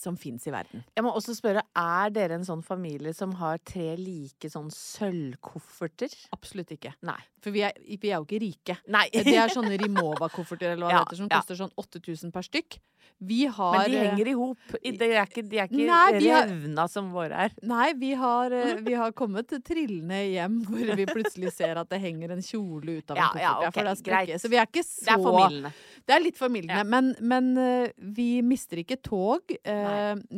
[0.00, 0.84] som fins i verden.
[0.96, 6.14] Jeg må også spørre, er dere en sånn familie som har tre like sånn sølvkofferter?
[6.34, 6.94] Absolutt ikke.
[7.06, 7.18] Nei.
[7.42, 8.78] For vi er, vi er jo ikke rike.
[8.92, 9.08] Nei.
[9.32, 11.38] Det er sånne Rimowa-kofferter eller hva Ja, det heter, som ja.
[11.40, 12.78] koster sånn 8000 per stykk.
[13.22, 14.74] Vi har Men de eh, henger i hop.
[14.82, 17.54] De er ikke, de er ikke Nei, revna har- som våre er.
[17.66, 22.00] Nei, vi har, eh, vi har kommet trillende hjem hvor vi plutselig ser at det
[22.02, 23.42] henger en kjole ut av en Ja, koffert.
[23.42, 24.34] ja, ja, det er greit.
[24.42, 25.72] Så vi er ikke så Det er formildende.
[26.06, 26.78] Det er litt formildende.
[26.82, 26.88] Ja.
[26.94, 29.50] Men, men eh, vi mister ikke tog.
[29.62, 29.81] Eh,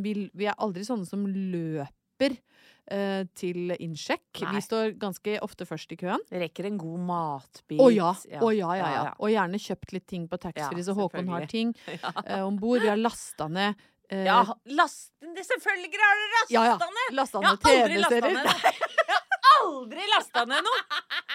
[0.04, 2.36] vi, vi er aldri sånne som løper
[2.90, 4.42] eh, til innsjekk.
[4.44, 4.52] Nei.
[4.56, 6.22] Vi står ganske ofte først i køen.
[6.32, 7.80] Rekker en god matbit.
[7.80, 8.12] Å ja.
[8.30, 8.42] Ja.
[8.44, 8.90] Oh, ja, ja.
[8.98, 9.06] ja.
[9.18, 12.24] Og gjerne kjøpt litt ting på taxfree, Ja, så Håkon har ting selvfølgelig.
[12.26, 12.82] eh, om bord.
[12.84, 13.74] Vi har lasta ned
[14.12, 14.40] uh, Ja,
[14.76, 16.76] lasten det Selvfølgelig har dere lasta ja, ja.
[16.98, 17.14] ned!
[17.18, 18.50] Lasta ned TV-serier.
[19.04, 20.82] Jeg har aldri lasta ned noe!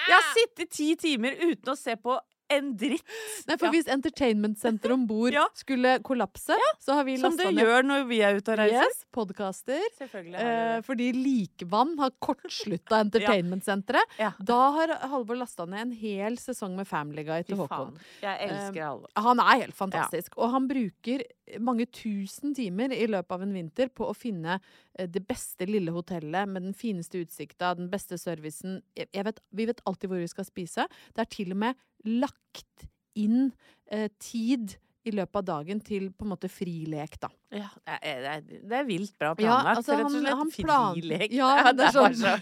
[0.10, 2.14] Jeg har sittet ti timer uten å se på
[2.50, 3.04] en dritt.
[3.48, 3.72] Nei, for Ja.
[3.72, 5.46] hvis Entertainment senter om bord Ja.
[5.54, 8.58] skulle kollapse, så har vi Som lasta det ned gjør når vi er ute og
[8.60, 8.88] reiser.
[8.90, 9.82] yes, podkaster.
[10.02, 14.18] Eh, fordi Likvann har kortslutta Entertainment-senteret.
[14.20, 14.32] Ja.
[14.42, 17.94] Da har Halvor lasta ned en hel sesong med Family Guy til Håkon.
[17.94, 18.00] faen.
[18.22, 19.10] Jeg elsker Halvor.
[19.16, 20.38] Han er helt fantastisk.
[20.38, 21.24] Og han bruker
[21.60, 24.60] mange tusen timer i løpet av en vinter på å finne
[24.98, 28.82] eh, det beste lille hotellet med den fineste utsikta, den beste servicen.
[28.96, 30.86] Vet, vi vet alltid hvor vi skal spise.
[31.16, 32.88] Det er til og med lagt
[33.20, 33.50] inn
[33.92, 37.30] eh, tid i løpet av dagen til på en måte frilek, da.
[37.56, 40.58] Ja, det er, det er, vilt bra Ja, altså, rett og slett.
[40.60, 41.34] Frilek.
[41.34, 42.36] Ja, det er sånn- så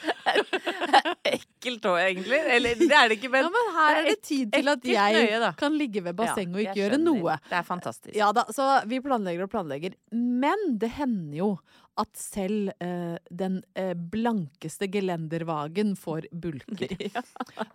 [1.38, 2.40] ekkelt òg, egentlig.
[2.58, 5.18] Eller det er det ikke, men, ja, men her er det tid til at jeg
[5.30, 7.38] nøye, kan ligge ved bassenget og ikke gjøre noe.
[7.48, 8.16] Det er fantastisk.
[8.18, 9.98] Ja da, så vi planlegger og planlegger.
[10.12, 11.52] Men det hender jo
[11.98, 16.98] at selv eh, den eh, blankeste gelendervagen får bulker.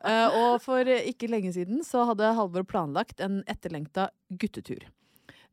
[0.02, 4.82] Eh, og for ikke lenge siden så hadde Halvor planlagt en etterlengta guttetur.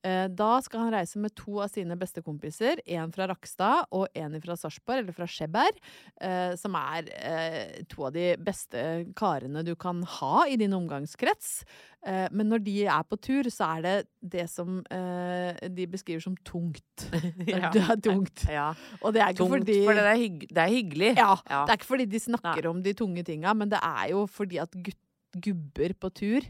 [0.04, 2.80] Eh, Da skal han reise med to av sine beste kompiser.
[2.88, 5.76] En fra Rakstad og en fra Sarpsborg, eller fra Skjeberg.
[6.22, 11.64] eh, Som er eh, to av de beste karene du kan ha i din omgangskrets.
[12.06, 16.22] Eh, Men når de er på tur, så er det det som eh, de beskriver
[16.24, 17.10] som tungt.
[17.50, 17.70] Ja.
[17.74, 18.46] Det er tungt.
[18.50, 18.70] Ja.
[19.04, 21.12] Og det er ikke Tungt, fordi for det er, hygg, det er hyggelig.
[21.18, 21.66] ja, Ja.
[21.66, 24.60] Det er ikke fordi de snakker om de tunge tinga, men det er jo fordi
[24.64, 25.06] at gutter
[25.44, 26.42] gubber på tur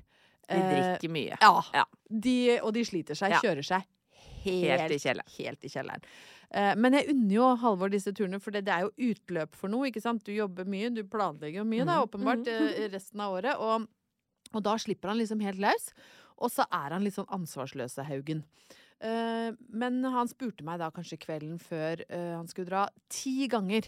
[0.50, 1.38] De eh, drikker mye.
[1.42, 1.54] Ja.
[1.74, 1.86] Ja.
[2.10, 3.40] De, og de sliter seg, Ja.
[3.44, 3.86] kjører seg
[4.44, 5.34] helt, Helt i kjelleren.
[5.38, 6.04] helt i kjelleren.
[6.52, 9.70] Eh, men jeg unner jo Halvor disse turene, for det, det er jo utløp for
[9.70, 9.88] noe.
[9.92, 10.24] ikke sant?
[10.26, 12.92] Du jobber mye, du planlegger jo mye, da, Mhm, åpenbart, mm.
[12.94, 13.60] resten av året.
[13.60, 13.88] Og,
[14.54, 15.92] og da slipper han liksom helt løs.
[16.40, 18.44] Og så er han litt sånn ansvarsløse Haugen.
[19.02, 23.88] Men han spurte meg da kanskje kvelden før han skulle dra, ti ganger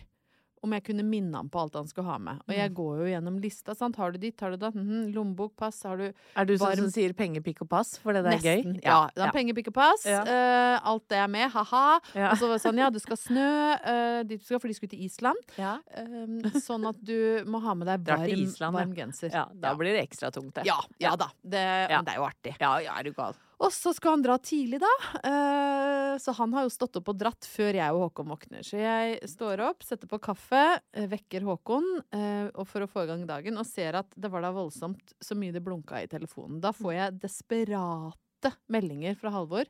[0.62, 2.42] om jeg kunne minne ham på alt han skulle ha med.
[2.46, 2.58] Og Mm.
[2.58, 3.74] jeg går jo gjennom lista.
[3.76, 3.96] sant?
[3.96, 4.76] Har du ditt, har du datt?
[4.76, 5.14] -hmm.
[5.14, 5.84] Lommebok, pass.
[5.84, 8.64] Har du Er du sånn som sier penger, pikk og pass, for det er gøy?
[8.64, 8.80] Nesten.
[8.84, 9.10] Ja.
[9.16, 9.26] ja.
[9.26, 9.32] ja.
[9.32, 10.06] Penger, pikk og pass.
[10.06, 10.22] Ja.
[10.22, 11.50] Uh, alt det er med.
[11.52, 12.00] Ha-ha.
[12.16, 12.32] Ja.
[12.32, 14.74] Og så var det sånn, ja, du skal snø uh, dit du skal, for de
[14.74, 15.38] skulle til Island.
[15.58, 19.32] Um, sånn at du må ha med deg varm, Island, varm genser.
[19.34, 20.66] Ja, da blir det ekstra tungt, det.
[20.66, 21.30] ja, ja da.
[21.44, 21.90] Det.
[21.90, 22.56] Men det er jo artig.
[22.60, 23.34] Ja, ja, er du gal.
[23.62, 24.92] Og så skulle han dra tidlig, da.
[25.30, 28.66] Eh, så han har jo stått opp og dratt før jeg og Håkon våkner.
[28.66, 30.64] Så jeg står opp, setter på kaffe,
[30.98, 34.32] eh, vekker Håkon eh, og for å få i gang dagen, og ser at det
[34.34, 36.58] var da voldsomt så mye det blunka i telefonen.
[36.64, 39.70] Da får jeg desperate meldinger fra Halvor.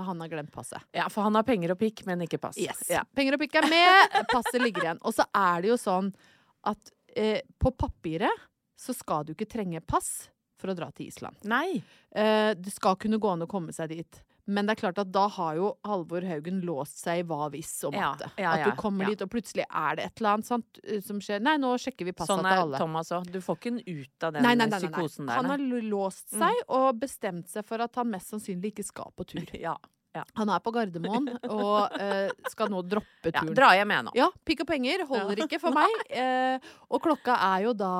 [0.00, 0.82] Han har glemt passet.
[0.96, 2.58] Ja, for han har penger og pikk, men ikke pass.
[2.58, 2.82] Yes.
[2.90, 3.04] Ja.
[3.14, 5.02] Penger og pikk er med, passet ligger igjen.
[5.06, 6.10] Og så er det jo sånn
[6.66, 8.48] at eh, på papiret
[8.80, 11.40] så skal du ikke trenge pass for å dra til Island.
[11.48, 11.80] Nei.
[12.12, 14.20] Eh, det skal kunne gå an å komme seg dit.
[14.50, 17.70] Men det er klart at da har jo Halvor Haugen låst seg i hva hvis
[17.86, 20.48] og Ja, ja, ja, At du kommer dit, og plutselig er det et eller annet
[20.48, 21.42] sant, eh, som skjer.
[21.44, 22.80] Nei, nå sjekker vi passa Sånn til er.
[22.80, 23.30] Thomas òg.
[23.30, 24.90] Du får ikke den ut av den Nei, nei, nei, nei, nei.
[24.90, 25.38] psykosen der.
[25.38, 29.28] Han har låst seg og bestemt seg for at han mest sannsynlig ikke skal på
[29.34, 29.46] tur.
[29.60, 29.76] Ja.
[30.16, 30.24] Ja.
[30.40, 33.40] Han er på Gardermoen og eh, skal nå droppe ja.
[33.40, 33.54] turen.
[33.56, 34.14] Dra hjem igjen nå.
[34.18, 35.88] Ja, pikk og penger holder ikke for meg.
[36.20, 36.58] Eh,
[36.90, 37.92] og klokka er jo da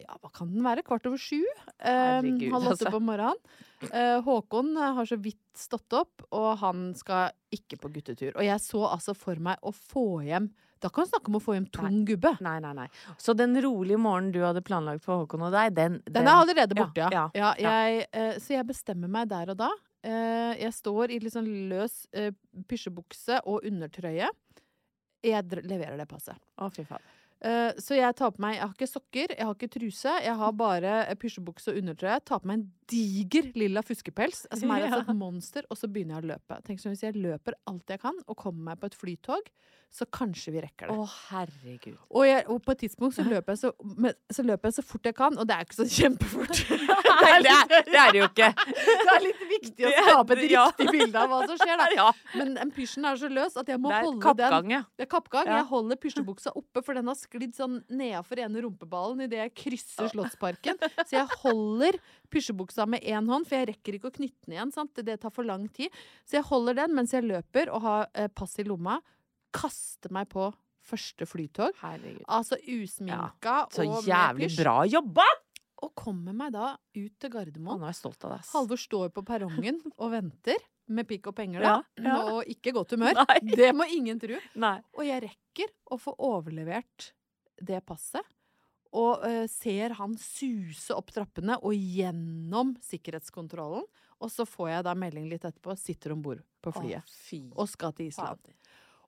[0.00, 0.82] ja, hva kan den være?
[0.86, 1.42] Kvart over sju?
[1.76, 2.92] Eh, Herregud, halv åtte altså.
[2.94, 3.58] på morgenen.
[3.92, 8.32] Eh, Håkon har så vidt stått opp, og han skal ikke på guttetur.
[8.34, 11.42] Og jeg så altså for meg å få hjem Da kan vi snakke om å
[11.42, 12.36] få hjem tung gubbe.
[12.44, 12.86] Nei, nei, nei.
[13.18, 16.78] Så den rolige morgenen du hadde planlagt for Håkon og deg, den, Den er allerede
[16.78, 17.10] borte, ja.
[17.10, 17.72] ja, ja, ja.
[17.82, 19.72] jeg, eh, så jeg bestemmer meg der og da.
[20.08, 22.32] Eh, jeg står i litt sånn løs eh,
[22.70, 24.30] pysjebukse og undertrøye.
[25.26, 26.38] Jeg leverer det passet.
[26.56, 27.04] Å, fy faen.
[27.38, 30.34] Eh, så jeg tar på meg Jeg har ikke sokker, jeg har ikke truse, jeg
[30.40, 32.16] har bare eh, pysjebukse og undertrøye.
[32.16, 35.90] Jeg tar på meg en diger lilla fuskepels som er altså et monster, og så
[35.92, 36.60] begynner jeg å løpe.
[36.66, 39.52] Tenk sånn, Hvis jeg løper alt jeg kan og kommer meg på et flytog,
[39.88, 40.94] så kanskje vi rekker det.
[41.00, 41.94] Å, herregud.
[42.10, 45.08] Og, jeg, og på et tidspunkt så løper, jeg så, så løper jeg så fort
[45.08, 46.60] jeg kan, og det er ikke så kjempefort.
[46.68, 48.50] Nei, det er, det er det jo ikke.
[49.08, 51.86] Det er litt viktig å skape et riktig bilde av hva som skjer, da.
[51.96, 52.08] Ja.
[52.36, 54.84] Men pysjen er så løs at jeg må holde den.
[54.98, 55.48] Det er kappgang.
[55.48, 55.62] Ja.
[55.62, 60.08] Jeg holder pysjebuksa oppe, for den har sklidd sånn nedafor ene rumpeballen idet jeg krysser
[60.12, 60.80] Slottsparken.
[61.04, 61.98] Så jeg holder
[62.32, 64.72] pysjebuksa med én hånd, for jeg rekker ikke å knytte den igjen.
[64.74, 64.96] Sant?
[65.04, 65.92] Det tar for lang tid.
[66.28, 68.98] Så jeg holder den mens jeg løper og har eh, pass i lomma.
[69.54, 70.48] Kaster meg på
[70.88, 71.76] første flytog.
[71.82, 72.24] Herregud.
[72.32, 75.26] Altså usminka Så og med jævlig bra jobba!
[75.84, 77.78] Og kommer meg da ut til Gardermoen.
[77.78, 78.48] nå er jeg stolt av deg.
[78.50, 81.74] Halvor står på perrongen og venter med pikk og penger, da.
[82.00, 82.16] Ja, ja.
[82.32, 83.20] Og ikke godt humør.
[83.20, 83.38] Nei.
[83.60, 84.40] Det må ingen tro.
[84.58, 84.78] Nei.
[84.96, 87.10] Og jeg rekker å få overlevert
[87.60, 88.24] det passet.
[88.96, 93.84] Og uh, ser han suse opp trappene og gjennom sikkerhetskontrollen.
[94.18, 95.76] Og så får jeg da melding litt etterpå.
[95.78, 98.40] Sitter om bord på flyet Å, og skal til Island.
[98.40, 98.54] fader.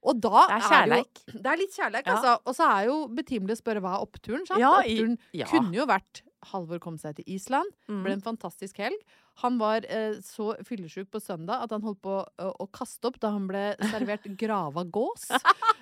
[0.00, 1.10] Og da Det er kjærleik.
[1.26, 2.12] Det, jo, det er litt kjærleik, Ja.
[2.16, 2.34] altså.
[2.46, 4.60] Og så er jo betimelig å spørre hva er oppturen, sant?
[4.62, 5.46] Ja, i- oppturen ja.
[5.50, 7.68] kunne jo vært Halvor kom seg til Island.
[7.90, 8.00] Mm.
[8.04, 8.98] Ble en fantastisk helg.
[9.42, 13.20] Han var eh, så fyllesyk på søndag at han holdt på å, å kaste opp
[13.22, 15.28] da han ble servert grava gås.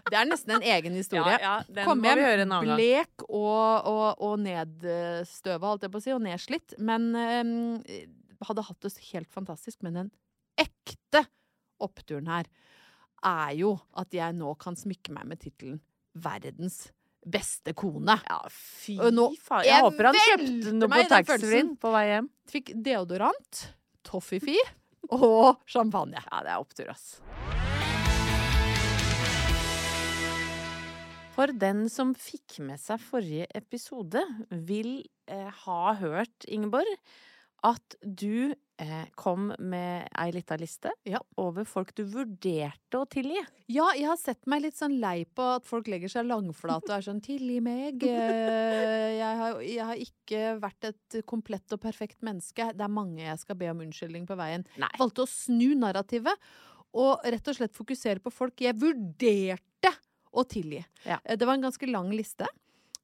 [0.09, 1.39] Det er nesten en egen historie.
[1.39, 6.25] Ja, ja, Kom hjem blek og, og, og nedstøva, holdt jeg på å si, og
[6.27, 6.79] nedslitt.
[6.79, 8.07] Men eh,
[8.47, 9.83] hadde hatt det helt fantastisk.
[9.87, 10.13] Men den
[10.59, 11.27] ekte
[11.83, 12.51] oppturen her
[13.27, 15.81] er jo at jeg nå kan smykke meg med tittelen
[16.19, 16.89] 'Verdens
[17.31, 18.19] beste kone'.
[18.29, 19.65] Ja, fy nå- faen.
[19.65, 22.29] jeg Jeg håper han kjøpte noe på taxfree-en på vei hjem.
[22.49, 23.63] Fikk deodorant,
[24.03, 24.63] toffifee
[25.11, 26.21] og champagne.
[26.31, 27.19] Ja, det er opptur, ass.
[31.39, 36.89] For den som fikk med seg forrige episode, vil eh, ha hørt, Ingeborg,
[37.67, 41.19] at du eh, kom med ei lita liste Ja.
[41.37, 43.41] over folk du vurderte å tilgi.
[43.67, 46.95] Ja, jeg har sett meg litt sånn lei på at folk legger seg langflate og
[46.99, 48.03] er sånn 'tilgi meg'.
[48.07, 52.73] Eh, Jeg har, jeg har ikke vært et komplett og perfekt menneske.
[52.77, 54.65] Det er mange jeg skal be om unnskyldning på veien.
[54.79, 54.89] Nei.
[54.99, 56.37] Valgte å snu narrativet
[56.95, 59.91] og rett og slett fokusere på folk jeg vurderte
[60.33, 60.85] å tilgi.
[61.05, 61.19] Ja.
[61.25, 62.47] Eh, Det var en ganske lang liste.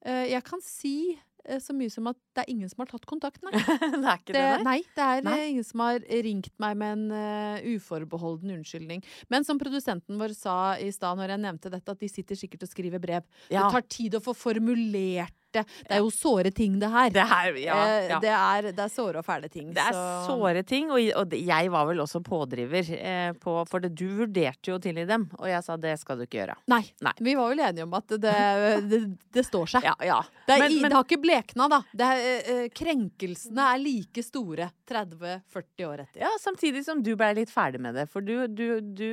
[0.02, 3.40] Eh, Jeg kan si så mye som at det er ingen som har tatt kontakt,
[3.46, 3.52] nei.
[3.58, 5.36] det er ikke det, Det, nei, det er Nei.
[5.38, 9.04] eh, ingen som har ringt meg med en uh, uforbeholden unnskyldning.
[9.30, 12.66] Men som produsenten vår sa i stad når jeg nevnte dette, at de sitter sikkert
[12.66, 13.22] og skriver brev.
[13.48, 13.64] Ja.
[13.68, 15.62] Det tar tid å få formulert det.
[15.86, 17.12] Det er jo såre ting, det her.
[17.14, 18.16] Det her, ja, Eh, ja.
[18.18, 19.68] Det, er, det er såre og fæle ting.
[19.76, 23.78] Det er så- såre ting, og, og jeg var vel også pådriver eh, på For
[23.84, 26.56] det, du vurderte jo å tilgi dem, og jeg sa det skal du ikke gjøre.
[26.74, 26.80] Nei.
[27.06, 27.12] Nei.
[27.22, 29.86] Vi var vel enige om at det, står seg.
[29.86, 30.18] Ja, ja.
[30.48, 31.80] Det, Men- i- men- det har ikke blekna, da.
[31.94, 36.22] Det er, eh, eh, krenkelsene er like store 30-40 år etter.
[36.24, 39.10] Ja, samtidig som du ble litt ferdig med det, for du, du, du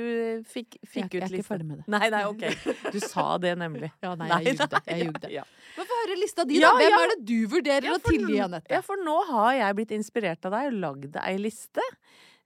[0.48, 1.86] fikk, fikk Jeg er ikke ferdig med det.
[1.92, 2.46] Nei, nei, ok.
[2.94, 3.92] Du sa det nemlig.
[4.06, 4.82] Ja, nei, jeg jugde.
[4.88, 5.30] Jeg jugde.
[5.36, 5.44] ja.
[5.78, 6.72] Men få høre lista di, da.
[6.80, 8.72] Hvem er det du vurderer Ja, å tilgi, Anette?
[8.74, 11.86] Ja, for nå har jeg blitt inspirert av deg og lagd ei liste.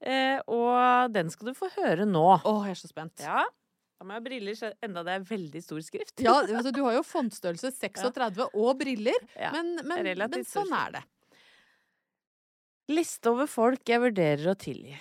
[0.06, 2.26] Eh, og den skal du få høre nå.
[2.44, 3.24] Å, jeg er så spent.
[3.24, 3.46] Ja.
[3.96, 6.14] Da må jeg ha briller, enda det er veldig stor skrift.
[6.24, 10.98] Ja, altså, du har jo fontstørrelse 36 og briller, Ja, men, men, men sånn er
[10.98, 11.04] det.
[12.92, 14.98] Liste over folk jeg vurderer å tilgi.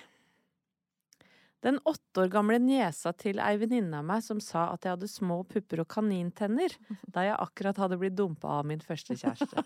[1.65, 5.09] Den åtte år gamle niesa til ei venninne av meg som sa at jeg hadde
[5.09, 6.73] små pupper og kanintenner
[7.13, 9.63] da jeg akkurat hadde blitt dumpa av min første kjæreste.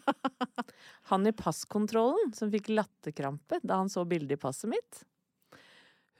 [1.11, 5.01] Han i passkontrollen som fikk latterkrampe da han så bildet i passet mitt.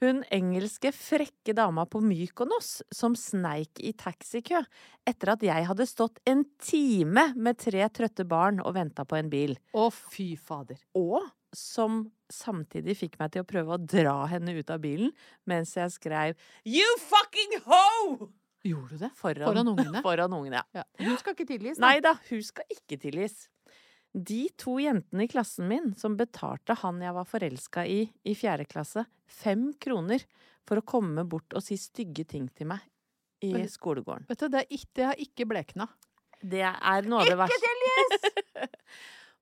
[0.00, 4.62] Hun engelske frekke dama på Mykonos som sneik i taxikø
[5.08, 9.28] etter at jeg hadde stått en time med tre trøtte barn og venta på en
[9.28, 9.52] bil.
[9.76, 10.80] Å, fy fader.
[10.96, 15.10] Og som samtidig fikk meg til å prøve å dra henne ut av bilen
[15.50, 18.30] mens jeg skrev You fucking ho!
[18.64, 19.10] Gjorde du det?
[19.16, 20.00] Foran, Foran ungene?
[20.06, 20.80] Foran ungene, ja.
[20.80, 20.88] Ja.
[21.04, 23.50] Hun skal ikke tilgis, Nei da, hun skal ikke tilgis.
[24.12, 28.66] De to jentene i klassen min som betalte han jeg var forelska i i fjerde
[28.66, 30.24] klasse, fem kroner
[30.66, 32.82] for å komme bort og si stygge ting til meg
[33.46, 34.26] i Men- skolegården.
[34.28, 35.86] Vet du, det, er ikke, det har ikke blekna.
[36.42, 38.66] Det er noe av det verste.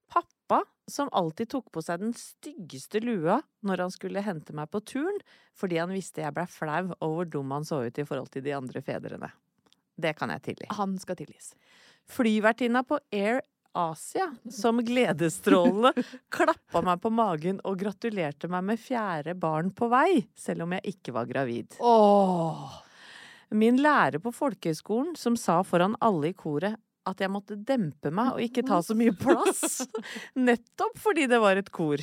[0.09, 4.81] Pappa, som alltid tok på seg den styggeste lua når han skulle hente meg på
[4.89, 5.19] turn,
[5.57, 8.45] fordi han visste jeg blei flau over hvor dum han så ut i forhold til
[8.47, 9.29] de andre fedrene.
[9.99, 10.71] Det kan jeg tilgi.
[10.79, 11.53] Han skal tilgis.
[12.09, 13.43] Flyvertinna på Air
[13.79, 15.93] Asia, som gledesstrålende
[16.35, 20.97] klappa meg på magen og gratulerte meg med fjerde barn på vei, selv om jeg
[20.97, 21.79] ikke var gravid.
[21.79, 22.77] Åh!
[23.55, 26.77] Min lærer på folkehøyskolen som sa foran alle i koret
[27.09, 29.85] at jeg måtte dempe meg og ikke ta så mye plass.
[30.49, 32.03] Nettopp fordi det var et kor.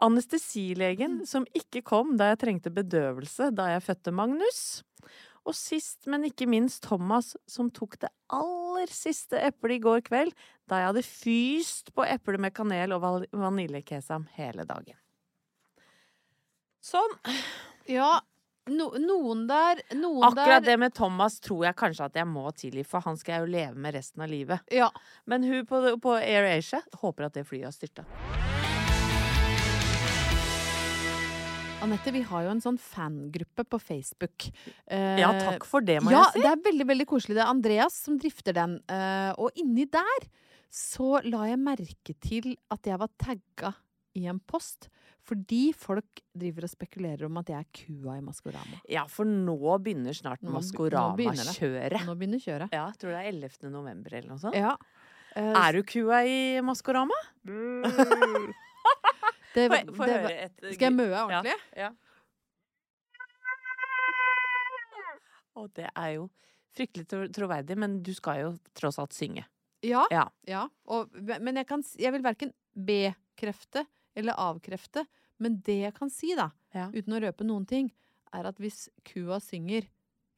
[0.00, 4.62] Anestesilegen som ikke kom da jeg trengte bedøvelse da jeg fødte Magnus.
[5.50, 10.34] Og sist, men ikke minst Thomas, som tok det aller siste eplet i går kveld
[10.70, 13.02] da jeg hadde fyst på eple med kanel og
[13.34, 14.94] vaniljekesam hele dagen.
[16.80, 17.16] Sånn.
[17.90, 18.20] Ja,
[18.70, 22.46] no, noen der Noen Akkurat der det med Thomas tror jeg kanskje at jeg må
[22.54, 24.62] tilgi, for han skal jeg jo leve med resten av livet.
[24.70, 24.92] Ja.
[25.26, 28.06] Men hun på, på Air Asia håper at det flyet har styrta.
[31.80, 34.50] Anette, vi har jo en sånn fangruppe på Facebook.
[34.86, 36.42] Eh, Ja, takk for det, må ja, jeg si.
[36.44, 37.36] det er veldig veldig koselig.
[37.38, 38.74] Det er Andreas som drifter den.
[38.88, 40.26] eh, og inni der
[40.70, 43.72] så la jeg merke til at jeg var tagga
[44.14, 44.88] i en post.
[45.24, 48.80] Fordi folk driver og spekulerer om at jeg er kua i Maskorama.
[48.88, 50.40] Ja, for nå begynner snart.
[50.42, 52.04] Maskorama-kjøret.
[52.06, 52.72] Nå begynner kjøret.
[52.72, 53.70] Ja, tror det er 11.
[53.70, 54.54] november eller noe sånt.
[54.56, 54.76] Ja.
[55.36, 57.14] Eh, Er du kua i Maskorama?
[59.54, 61.54] Det, Få få det- høre et Skal jeg møe ordentlig?
[61.76, 61.90] Ja.
[65.58, 66.28] Og det er jo
[66.76, 69.44] fryktelig tro troverdig, men du skal jo tross alt synge.
[69.82, 70.04] Ja.
[70.12, 70.26] Ja.
[70.48, 70.66] ja.
[70.86, 73.86] Og, men jeg, kan, jeg vil verken bekrefte
[74.16, 75.06] eller avkrefte.
[75.40, 76.88] Men det jeg kan si, da, Ja.
[76.92, 77.90] uten å røpe noen ting,
[78.32, 79.88] er at hvis kua synger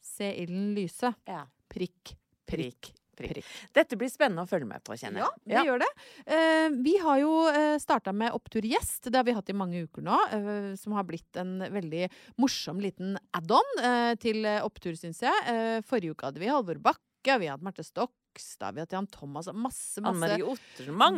[0.03, 1.45] 'Se ilden lyse', Ja.
[1.71, 3.45] prikk, prikk, prikk.
[3.77, 5.65] Dette blir spennende å følge med på, kjenner Ja, vi ja.
[5.69, 5.91] gjør det.
[6.27, 9.11] Eh, vi har jo eh, starta med Opptur gjest.
[9.11, 10.19] Det har vi hatt i mange uker nå.
[10.37, 12.09] Eh, som har blitt en veldig
[12.43, 15.83] morsom liten add-on eh, til Opptur, syns jeg.
[15.89, 17.85] Forrige uke hadde vi Halvor Bakke, vi hadde Marte
[18.33, 20.37] Stokstad, vi har Jan Thomas Masse, masse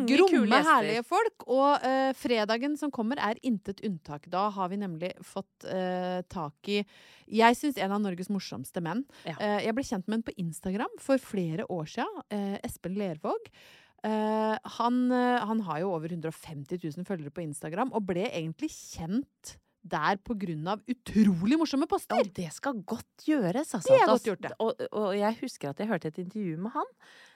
[0.06, 1.46] gromme, herlige folk.
[1.46, 4.26] Og uh, fredagen som kommer, er intet unntak.
[4.32, 6.82] Da har vi nemlig fått uh, tak i
[7.26, 9.04] Jeg syns en av Norges morsomste menn.
[9.24, 9.36] Ja.
[9.38, 11.86] Uh, jeg ble kjent med en på Instagram for flere år.
[12.30, 13.50] Eh, Espen Lervåg.
[14.04, 19.54] Han, han har jo over 150 000 følgere på Instagram, og ble egentlig kjent
[19.84, 22.22] der på grunn av utrolig morsomme poster.
[22.22, 23.92] Ja, det skal godt gjøres, altså.
[23.92, 24.52] Det er godt gjort, det.
[24.64, 26.88] Og, og jeg husker at jeg hørte et intervju med han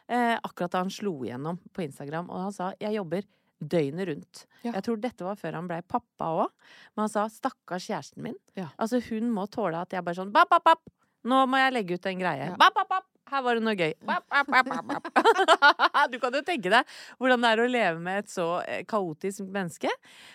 [0.09, 3.23] eh, akkurat da han slo igjennom på Instagram, og han sa 'jeg jobber
[3.61, 4.47] døgnet rundt'.
[4.63, 4.73] Ja.
[4.73, 6.49] Jeg tror dette var før han blei pappa òg,
[6.97, 8.41] men han sa 'stakkars kjæresten min'.
[8.57, 8.69] Ja.
[8.79, 10.81] Altså, hun må tåle at jeg bare sånn bap, bap, bap.
[11.25, 12.49] nå må jeg legge ut en greie'.
[12.49, 12.57] Ja.
[12.57, 13.05] Bap, bap, bap.
[13.29, 13.93] Her var det noe gøy.
[14.07, 16.85] Bap, bap, bap, bap, du kan jo tenke deg
[17.19, 19.91] hvordan det er å leve med et så eh, kaotisk menneske.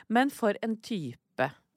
[0.09, 1.17] Men for en type.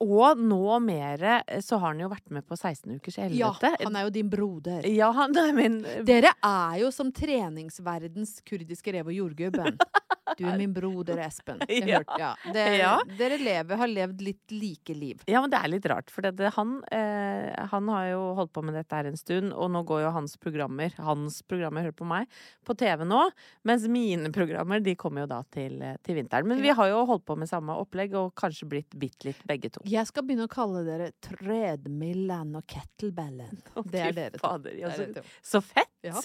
[0.03, 3.95] Og nå mer eh, så har han jo vært med på 16 ukers Ja, han
[3.97, 4.85] er jo din broder.
[4.85, 9.79] Ja, han er min Dere er jo som treningsverdens kurdiske rev og jordgubben.
[10.37, 11.61] Du er min broder Espen.
[11.87, 11.99] Ja.
[12.01, 12.31] hørte, ja.
[12.53, 12.93] Det, Ja.
[13.17, 15.21] Dere lever, har levd litt like liv.
[15.29, 18.63] Ja, men det er litt rart, for det, han, eh, han har jo holdt på
[18.65, 22.07] med dette her en stund, og nå går jo hans programmer, hans programmer, hør på
[22.09, 22.27] meg,
[22.67, 23.21] på TV nå,
[23.67, 26.47] mens mine programmer, de kommer jo da til, eh, til vinteren.
[26.49, 29.71] Men vi har jo holdt på med samme opplegg, og kanskje blitt bitte litt begge
[29.73, 29.81] to.
[29.87, 33.61] Jeg skal begynne å kalle dere tredmillen og kettlebellen.
[33.91, 34.43] Det er dere to.
[34.43, 35.35] fader, Det ja, er så, dere to.
[35.43, 35.93] så fett!
[36.07, 36.21] Ja.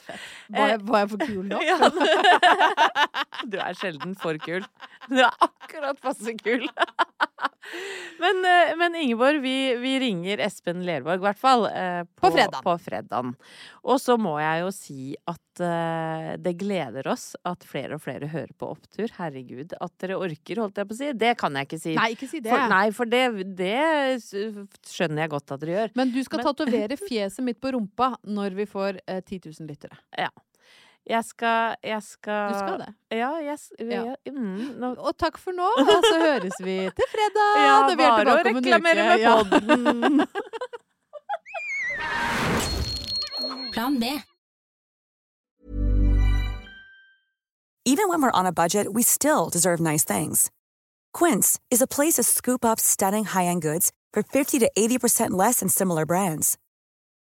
[0.57, 1.61] Var jeg, var jeg for kul nå?
[1.71, 1.79] Ja.
[3.53, 4.63] Du er sjelden for kul.
[5.11, 6.69] Du er akkurat passe kul.
[8.23, 11.65] Men, eh, men Ingeborg, vi, vi ringer Espen Lerborg, i hvert fall.
[12.15, 12.61] På, På fredag.
[12.63, 13.33] På fredagen.
[13.83, 18.29] Og så må jeg jo si at uh, det gleder oss at flere og flere
[18.31, 19.11] hører på Opptur.
[19.17, 21.11] Herregud, at dere orker, holdt jeg på å si.
[21.19, 21.97] Det kan jeg ikke si.
[21.99, 22.53] Nei, ikke si det.
[22.53, 23.25] For, nei, for det,
[23.59, 25.93] det skjønner jeg godt at dere gjør.
[25.99, 29.71] Men du skal Men- tatovere fjeset mitt på rumpa når vi får uh, 10 000
[29.73, 29.99] lyttere.
[30.19, 30.31] Ja.
[31.07, 32.95] Jeg skal, jeg skal Du skal det.
[33.11, 34.05] Ja, jeg, s- Ja.
[34.05, 34.15] ja.
[34.31, 37.57] Mm, nå, Og takk for nå, og så høres vi til fredag!
[37.59, 39.09] ja, da vi er bare å tilbake om en reklamere uke.
[39.09, 39.43] med Ja.
[39.43, 40.27] podden.
[43.73, 44.05] Plan B.
[47.85, 50.51] Even when we're on a budget, we still deserve nice things.
[51.13, 55.59] Quince is a place to scoop up stunning high-end goods for 50 to 80% less
[55.61, 56.57] than similar brands.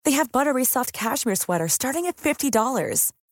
[0.04, 3.12] They have buttery soft cashmere sweaters starting at $50,